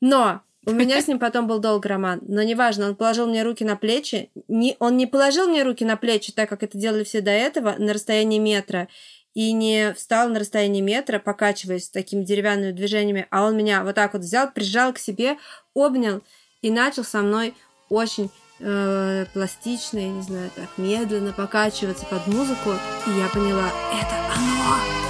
Но 0.00 0.40
у 0.66 0.70
меня 0.70 1.02
с 1.02 1.08
ним 1.08 1.18
потом 1.18 1.46
был 1.46 1.58
долгий 1.58 1.88
роман. 1.88 2.20
Но 2.26 2.42
неважно, 2.42 2.88
он 2.88 2.94
положил 2.94 3.26
мне 3.26 3.42
руки 3.42 3.64
на 3.64 3.76
плечи. 3.76 4.30
Не, 4.48 4.76
он 4.78 4.96
не 4.96 5.06
положил 5.06 5.48
мне 5.48 5.62
руки 5.62 5.84
на 5.84 5.96
плечи, 5.96 6.32
так 6.32 6.48
как 6.48 6.62
это 6.62 6.78
делали 6.78 7.04
все 7.04 7.20
до 7.20 7.32
этого, 7.32 7.74
на 7.76 7.92
расстоянии 7.92 8.38
метра. 8.38 8.88
И 9.34 9.52
не 9.52 9.92
встал 9.94 10.28
на 10.28 10.38
расстоянии 10.38 10.80
метра, 10.80 11.18
покачиваясь 11.18 11.88
такими 11.88 12.22
деревянными 12.22 12.70
движениями, 12.70 13.26
а 13.30 13.44
он 13.44 13.56
меня 13.56 13.82
вот 13.82 13.96
так 13.96 14.12
вот 14.12 14.22
взял, 14.22 14.48
прижал 14.50 14.92
к 14.92 14.98
себе, 14.98 15.38
обнял 15.74 16.22
и 16.62 16.70
начал 16.70 17.02
со 17.02 17.20
мной 17.20 17.54
очень 17.88 18.30
э, 18.60 19.26
пластично, 19.32 19.98
я 19.98 20.08
не 20.08 20.22
знаю, 20.22 20.50
так 20.54 20.78
медленно 20.78 21.32
покачиваться 21.32 22.06
под 22.06 22.26
музыку. 22.26 22.70
И 23.06 23.10
я 23.18 23.28
поняла, 23.28 23.70
это 23.92 24.16
оно! 24.34 25.04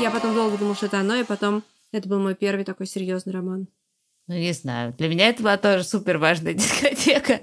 Я 0.00 0.10
потом 0.10 0.34
долго 0.34 0.58
думала, 0.58 0.74
что 0.74 0.86
это 0.86 1.00
оно, 1.00 1.14
и 1.16 1.24
потом 1.24 1.62
это 1.92 2.08
был 2.08 2.20
мой 2.20 2.34
первый 2.34 2.64
такой 2.64 2.86
серьезный 2.86 3.32
роман. 3.32 3.68
Ну, 4.26 4.34
не 4.34 4.52
знаю. 4.52 4.94
Для 4.94 5.08
меня 5.08 5.28
это 5.28 5.42
была 5.42 5.56
тоже 5.56 5.84
супер 5.84 6.18
важная 6.18 6.54
дискотека, 6.54 7.40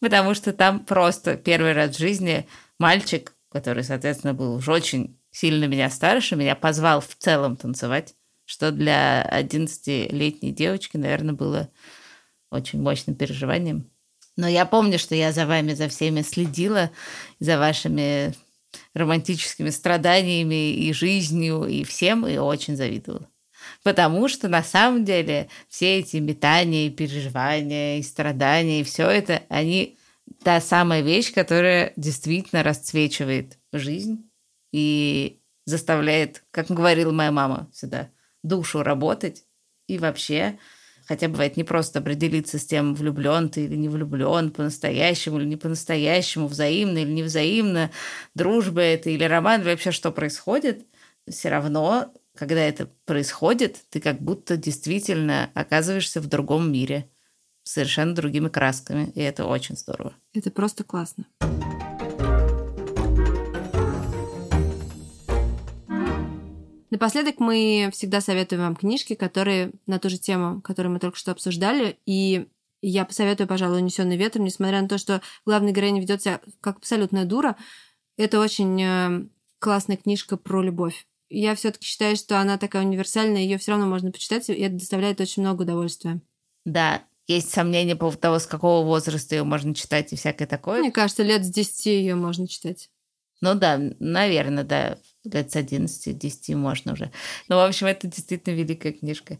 потому 0.00 0.34
что 0.34 0.52
там 0.52 0.80
просто 0.80 1.36
первый 1.36 1.72
раз 1.72 1.96
в 1.96 1.98
жизни 1.98 2.46
мальчик, 2.78 3.34
который, 3.50 3.84
соответственно, 3.84 4.34
был 4.34 4.54
уже 4.54 4.72
очень 4.72 5.18
сильно 5.30 5.64
меня 5.64 5.90
старше, 5.90 6.36
меня 6.36 6.54
позвал 6.54 7.00
в 7.00 7.14
целом 7.16 7.56
танцевать, 7.56 8.14
что 8.50 8.72
для 8.72 9.24
11-летней 9.32 10.50
девочки, 10.50 10.96
наверное, 10.96 11.34
было 11.34 11.70
очень 12.50 12.82
мощным 12.82 13.14
переживанием. 13.14 13.88
Но 14.36 14.48
я 14.48 14.66
помню, 14.66 14.98
что 14.98 15.14
я 15.14 15.30
за 15.30 15.46
вами, 15.46 15.74
за 15.74 15.88
всеми 15.88 16.22
следила, 16.22 16.90
за 17.38 17.60
вашими 17.60 18.34
романтическими 18.92 19.70
страданиями 19.70 20.72
и 20.72 20.92
жизнью, 20.92 21.66
и 21.66 21.84
всем, 21.84 22.26
и 22.26 22.38
очень 22.38 22.76
завидовала. 22.76 23.28
Потому 23.84 24.26
что 24.26 24.48
на 24.48 24.64
самом 24.64 25.04
деле 25.04 25.48
все 25.68 26.00
эти 26.00 26.16
метания, 26.16 26.88
и 26.88 26.90
переживания, 26.90 27.98
и 27.98 28.02
страдания, 28.02 28.80
и 28.80 28.84
все 28.84 29.08
это, 29.08 29.44
они 29.48 29.96
та 30.42 30.60
самая 30.60 31.02
вещь, 31.02 31.32
которая 31.32 31.92
действительно 31.94 32.64
расцвечивает 32.64 33.58
жизнь 33.72 34.28
и 34.72 35.40
заставляет, 35.66 36.42
как 36.50 36.66
говорила 36.66 37.12
моя 37.12 37.30
мама 37.30 37.70
всегда, 37.72 38.10
душу 38.42 38.82
работать 38.82 39.44
и 39.86 39.98
вообще 39.98 40.58
Хотя 41.10 41.26
бывает 41.26 41.56
не 41.56 41.64
просто 41.64 41.98
определиться 41.98 42.56
с 42.56 42.64
тем, 42.64 42.94
влюблен 42.94 43.48
ты 43.48 43.64
или 43.64 43.74
не 43.74 43.88
влюблен, 43.88 44.52
по-настоящему 44.52 45.40
или 45.40 45.44
не 45.44 45.56
по-настоящему, 45.56 46.46
взаимно 46.46 46.98
или 46.98 47.10
невзаимно, 47.10 47.90
дружба 48.36 48.80
это 48.80 49.10
или 49.10 49.24
роман, 49.24 49.64
вообще 49.64 49.90
что 49.90 50.12
происходит, 50.12 50.86
все 51.28 51.48
равно, 51.48 52.14
когда 52.36 52.60
это 52.60 52.88
происходит, 53.06 53.78
ты 53.90 53.98
как 53.98 54.20
будто 54.20 54.56
действительно 54.56 55.50
оказываешься 55.54 56.20
в 56.20 56.28
другом 56.28 56.70
мире, 56.70 57.10
совершенно 57.64 58.14
другими 58.14 58.48
красками, 58.48 59.10
и 59.16 59.20
это 59.20 59.46
очень 59.46 59.76
здорово. 59.76 60.14
Это 60.32 60.52
просто 60.52 60.84
классно. 60.84 61.26
Напоследок 66.90 67.38
мы 67.38 67.88
всегда 67.92 68.20
советуем 68.20 68.62
вам 68.62 68.76
книжки, 68.76 69.14
которые 69.14 69.72
на 69.86 69.98
ту 69.98 70.10
же 70.10 70.18
тему, 70.18 70.60
которую 70.60 70.92
мы 70.92 70.98
только 70.98 71.16
что 71.16 71.30
обсуждали. 71.30 71.98
И 72.04 72.48
я 72.82 73.04
посоветую, 73.04 73.46
пожалуй, 73.46 73.78
«Унесенный 73.78 74.16
ветром», 74.16 74.44
несмотря 74.44 74.82
на 74.82 74.88
то, 74.88 74.98
что 74.98 75.22
главная 75.46 75.72
героиня 75.72 76.00
ведет 76.00 76.22
себя 76.22 76.40
как 76.60 76.78
абсолютная 76.78 77.24
дура. 77.24 77.56
Это 78.16 78.40
очень 78.40 78.82
э, 78.82 79.26
классная 79.60 79.96
книжка 79.96 80.36
про 80.36 80.62
любовь. 80.62 81.06
Я 81.28 81.54
все-таки 81.54 81.86
считаю, 81.86 82.16
что 82.16 82.40
она 82.40 82.58
такая 82.58 82.84
универсальная, 82.84 83.42
ее 83.42 83.56
все 83.58 83.70
равно 83.70 83.86
можно 83.86 84.10
почитать, 84.10 84.48
и 84.48 84.54
это 84.54 84.74
доставляет 84.74 85.20
очень 85.20 85.42
много 85.42 85.62
удовольствия. 85.62 86.20
Да, 86.64 87.04
есть 87.28 87.50
сомнения 87.50 87.94
по 87.94 88.00
поводу 88.00 88.18
того, 88.18 88.38
с 88.40 88.46
какого 88.46 88.84
возраста 88.84 89.36
ее 89.36 89.44
можно 89.44 89.72
читать 89.74 90.12
и 90.12 90.16
всякое 90.16 90.48
такое. 90.48 90.80
Мне 90.80 90.90
кажется, 90.90 91.22
лет 91.22 91.44
с 91.44 91.48
10 91.48 91.86
ее 91.86 92.14
можно 92.16 92.48
читать. 92.48 92.90
Ну 93.40 93.54
да, 93.54 93.80
наверное, 93.98 94.64
да. 94.64 94.98
Лет 95.24 95.52
с 95.52 95.56
11-10 95.56 96.54
можно 96.54 96.94
уже. 96.94 97.10
Ну, 97.48 97.56
в 97.56 97.60
общем, 97.60 97.86
это 97.86 98.06
действительно 98.06 98.54
великая 98.54 98.92
книжка. 98.92 99.36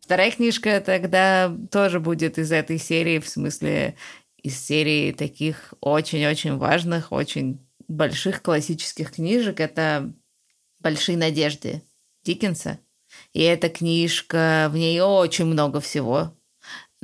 Вторая 0.00 0.30
книжка 0.30 0.82
тогда 0.84 1.56
тоже 1.70 1.98
будет 1.98 2.38
из 2.38 2.52
этой 2.52 2.78
серии, 2.78 3.18
в 3.18 3.28
смысле 3.28 3.96
из 4.42 4.58
серии 4.58 5.12
таких 5.12 5.72
очень-очень 5.80 6.56
важных, 6.56 7.12
очень 7.12 7.66
больших 7.88 8.42
классических 8.42 9.12
книжек. 9.12 9.60
Это 9.60 10.12
«Большие 10.80 11.16
надежды» 11.16 11.82
Диккенса. 12.24 12.78
И 13.32 13.40
эта 13.40 13.68
книжка, 13.68 14.68
в 14.70 14.76
ней 14.76 15.00
очень 15.00 15.46
много 15.46 15.80
всего. 15.80 16.36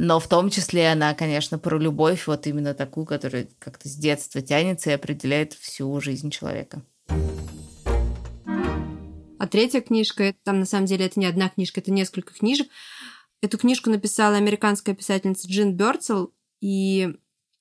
Но 0.01 0.21
в 0.21 0.29
том 0.29 0.49
числе 0.49 0.93
она, 0.93 1.13
конечно, 1.13 1.59
про 1.59 1.77
любовь, 1.77 2.29
вот 2.29 2.47
именно 2.47 2.73
такую, 2.73 3.05
которая 3.05 3.49
как-то 3.59 3.89
с 3.89 3.97
детства 3.97 4.41
тянется 4.41 4.91
и 4.91 4.93
определяет 4.93 5.55
всю 5.55 6.01
жизнь 6.01 6.31
человека. 6.31 6.83
А 9.41 9.47
третья 9.51 9.81
книжка, 9.81 10.37
там 10.45 10.61
на 10.61 10.67
самом 10.67 10.87
деле 10.87 11.07
это 11.07 11.19
не 11.19 11.27
одна 11.27 11.49
книжка, 11.49 11.81
это 11.81 11.91
несколько 11.91 12.33
книжек. 12.33 12.69
Эту 13.43 13.59
книжку 13.59 13.91
написала 13.91 14.37
американская 14.37 14.95
писательница 14.95 15.49
Джин 15.49 15.77
Бёрцел, 15.77 16.33
и 16.61 17.13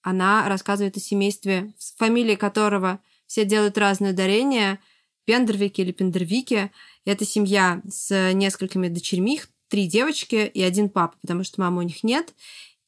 Она 0.03 0.47
рассказывает 0.47 0.95
о 0.95 0.99
семействе, 0.99 1.73
с 1.79 1.95
фамилией 1.95 2.37
которого 2.37 2.99
все 3.25 3.45
делают 3.45 3.79
разные 3.79 4.13
ударения, 4.13 4.79
Пендервики 5.25 5.81
или 5.81 5.91
Пендервики. 5.91 6.71
Это 7.03 7.25
семья 7.25 7.81
с 7.89 8.31
несколькими 8.33 8.89
дочерьми, 8.89 9.41
три 9.69 9.87
девочки 9.87 10.49
и 10.53 10.61
один 10.61 10.89
папа, 10.89 11.15
потому 11.21 11.43
что 11.43 11.61
мамы 11.61 11.79
у 11.79 11.85
них 11.85 12.03
нет. 12.03 12.33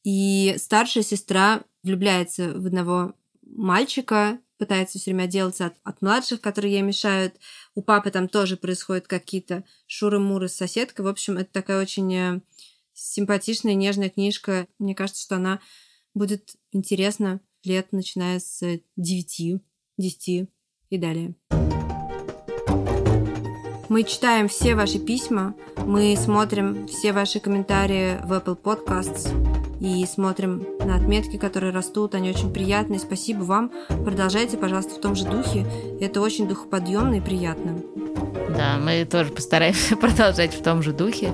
И 0.02 0.54
старшая 0.58 1.04
сестра 1.04 1.62
влюбляется 1.82 2.52
в 2.54 2.66
одного 2.66 3.14
мальчика, 3.42 4.38
пытается 4.58 4.98
все 4.98 5.10
время 5.10 5.24
отделаться 5.24 5.66
от, 5.66 5.74
от 5.82 6.02
младших, 6.02 6.40
которые 6.40 6.74
ей 6.74 6.82
мешают. 6.82 7.34
У 7.74 7.82
папы 7.82 8.10
там 8.10 8.28
тоже 8.28 8.56
происходят 8.56 9.06
какие-то 9.06 9.64
шуры-муры 9.86 10.48
с 10.48 10.54
соседкой. 10.54 11.04
В 11.04 11.08
общем, 11.08 11.38
это 11.38 11.50
такая 11.52 11.80
очень 11.80 12.14
э, 12.14 12.40
симпатичная, 12.92 13.74
нежная 13.74 14.10
книжка. 14.10 14.66
Мне 14.78 14.94
кажется, 14.94 15.22
что 15.22 15.36
она 15.36 15.60
будет 16.14 16.56
интересна 16.72 17.40
лет, 17.64 17.88
начиная 17.92 18.38
с 18.38 18.60
9, 18.96 19.62
10 19.96 20.48
и 20.90 20.98
далее. 20.98 21.34
Мы 23.90 24.04
читаем 24.04 24.46
все 24.46 24.76
ваши 24.76 25.00
письма, 25.00 25.52
мы 25.84 26.16
смотрим 26.16 26.86
все 26.86 27.12
ваши 27.12 27.40
комментарии 27.40 28.18
в 28.24 28.32
Apple 28.32 28.56
Podcasts 28.56 29.28
и 29.80 30.06
смотрим 30.06 30.64
на 30.78 30.94
отметки, 30.94 31.36
которые 31.36 31.72
растут, 31.72 32.14
они 32.14 32.30
очень 32.30 32.52
приятные. 32.52 33.00
Спасибо 33.00 33.42
вам. 33.42 33.72
Продолжайте, 33.88 34.56
пожалуйста, 34.56 34.94
в 34.94 35.00
том 35.00 35.16
же 35.16 35.24
духе. 35.24 35.66
Это 36.00 36.20
очень 36.20 36.46
духоподъемно 36.46 37.16
и 37.16 37.20
приятно. 37.20 37.82
Да, 38.60 38.76
мы 38.76 39.06
тоже 39.06 39.30
постараемся 39.30 39.96
продолжать 39.96 40.52
в 40.52 40.62
том 40.62 40.82
же 40.82 40.92
духе. 40.92 41.32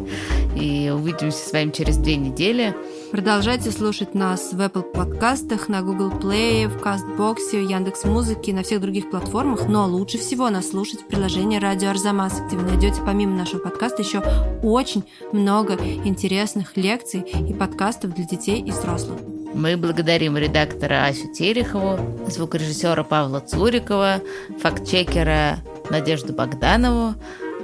И 0.54 0.92
увидимся 0.94 1.48
с 1.48 1.52
вами 1.52 1.72
через 1.72 1.96
две 1.96 2.14
недели. 2.14 2.72
Продолжайте 3.10 3.72
слушать 3.72 4.14
нас 4.14 4.52
в 4.52 4.60
Apple 4.60 4.82
подкастах, 4.82 5.68
на 5.68 5.82
Google 5.82 6.10
Play, 6.10 6.68
в 6.68 6.76
CastBox, 6.76 7.50
в 7.50 7.68
Яндекс.Музыке 7.68 8.52
и 8.52 8.54
на 8.54 8.62
всех 8.62 8.80
других 8.80 9.10
платформах. 9.10 9.66
Но 9.66 9.88
лучше 9.88 10.18
всего 10.18 10.48
нас 10.50 10.70
слушать 10.70 11.00
в 11.00 11.06
приложении 11.08 11.58
Радио 11.58 11.90
Арзамас, 11.90 12.42
где 12.46 12.56
вы 12.56 12.62
найдете 12.62 13.02
помимо 13.04 13.36
нашего 13.36 13.58
подкаста 13.58 14.02
еще 14.02 14.22
очень 14.62 15.02
много 15.32 15.74
интересных 15.74 16.76
лекций 16.76 17.22
и 17.22 17.52
подкастов 17.52 18.14
для 18.14 18.24
детей 18.24 18.60
и 18.60 18.70
взрослых. 18.70 19.18
Мы 19.52 19.76
благодарим 19.76 20.36
редактора 20.36 21.06
Асю 21.06 21.32
Терехову, 21.32 21.98
звукорежиссера 22.28 23.02
Павла 23.02 23.40
Цурикова, 23.40 24.20
фактчекера 24.60 25.58
Надежду 25.90 26.32
Богданову, 26.32 27.14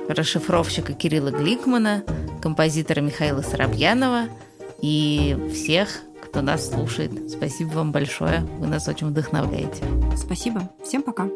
расшифровщика 0.09 0.93
Кирилла 0.93 1.31
Гликмана, 1.31 2.03
композитора 2.41 3.01
Михаила 3.01 3.43
Соробьянова 3.43 4.25
и 4.81 5.37
всех, 5.53 5.89
кто 6.23 6.41
нас 6.41 6.71
слушает. 6.71 7.31
Спасибо 7.31 7.71
вам 7.71 7.93
большое. 7.93 8.41
Вы 8.59 8.67
нас 8.67 8.89
очень 8.89 9.09
вдохновляете. 9.09 9.85
Спасибо. 10.17 10.71
Всем 10.83 11.03
пока. 11.03 11.29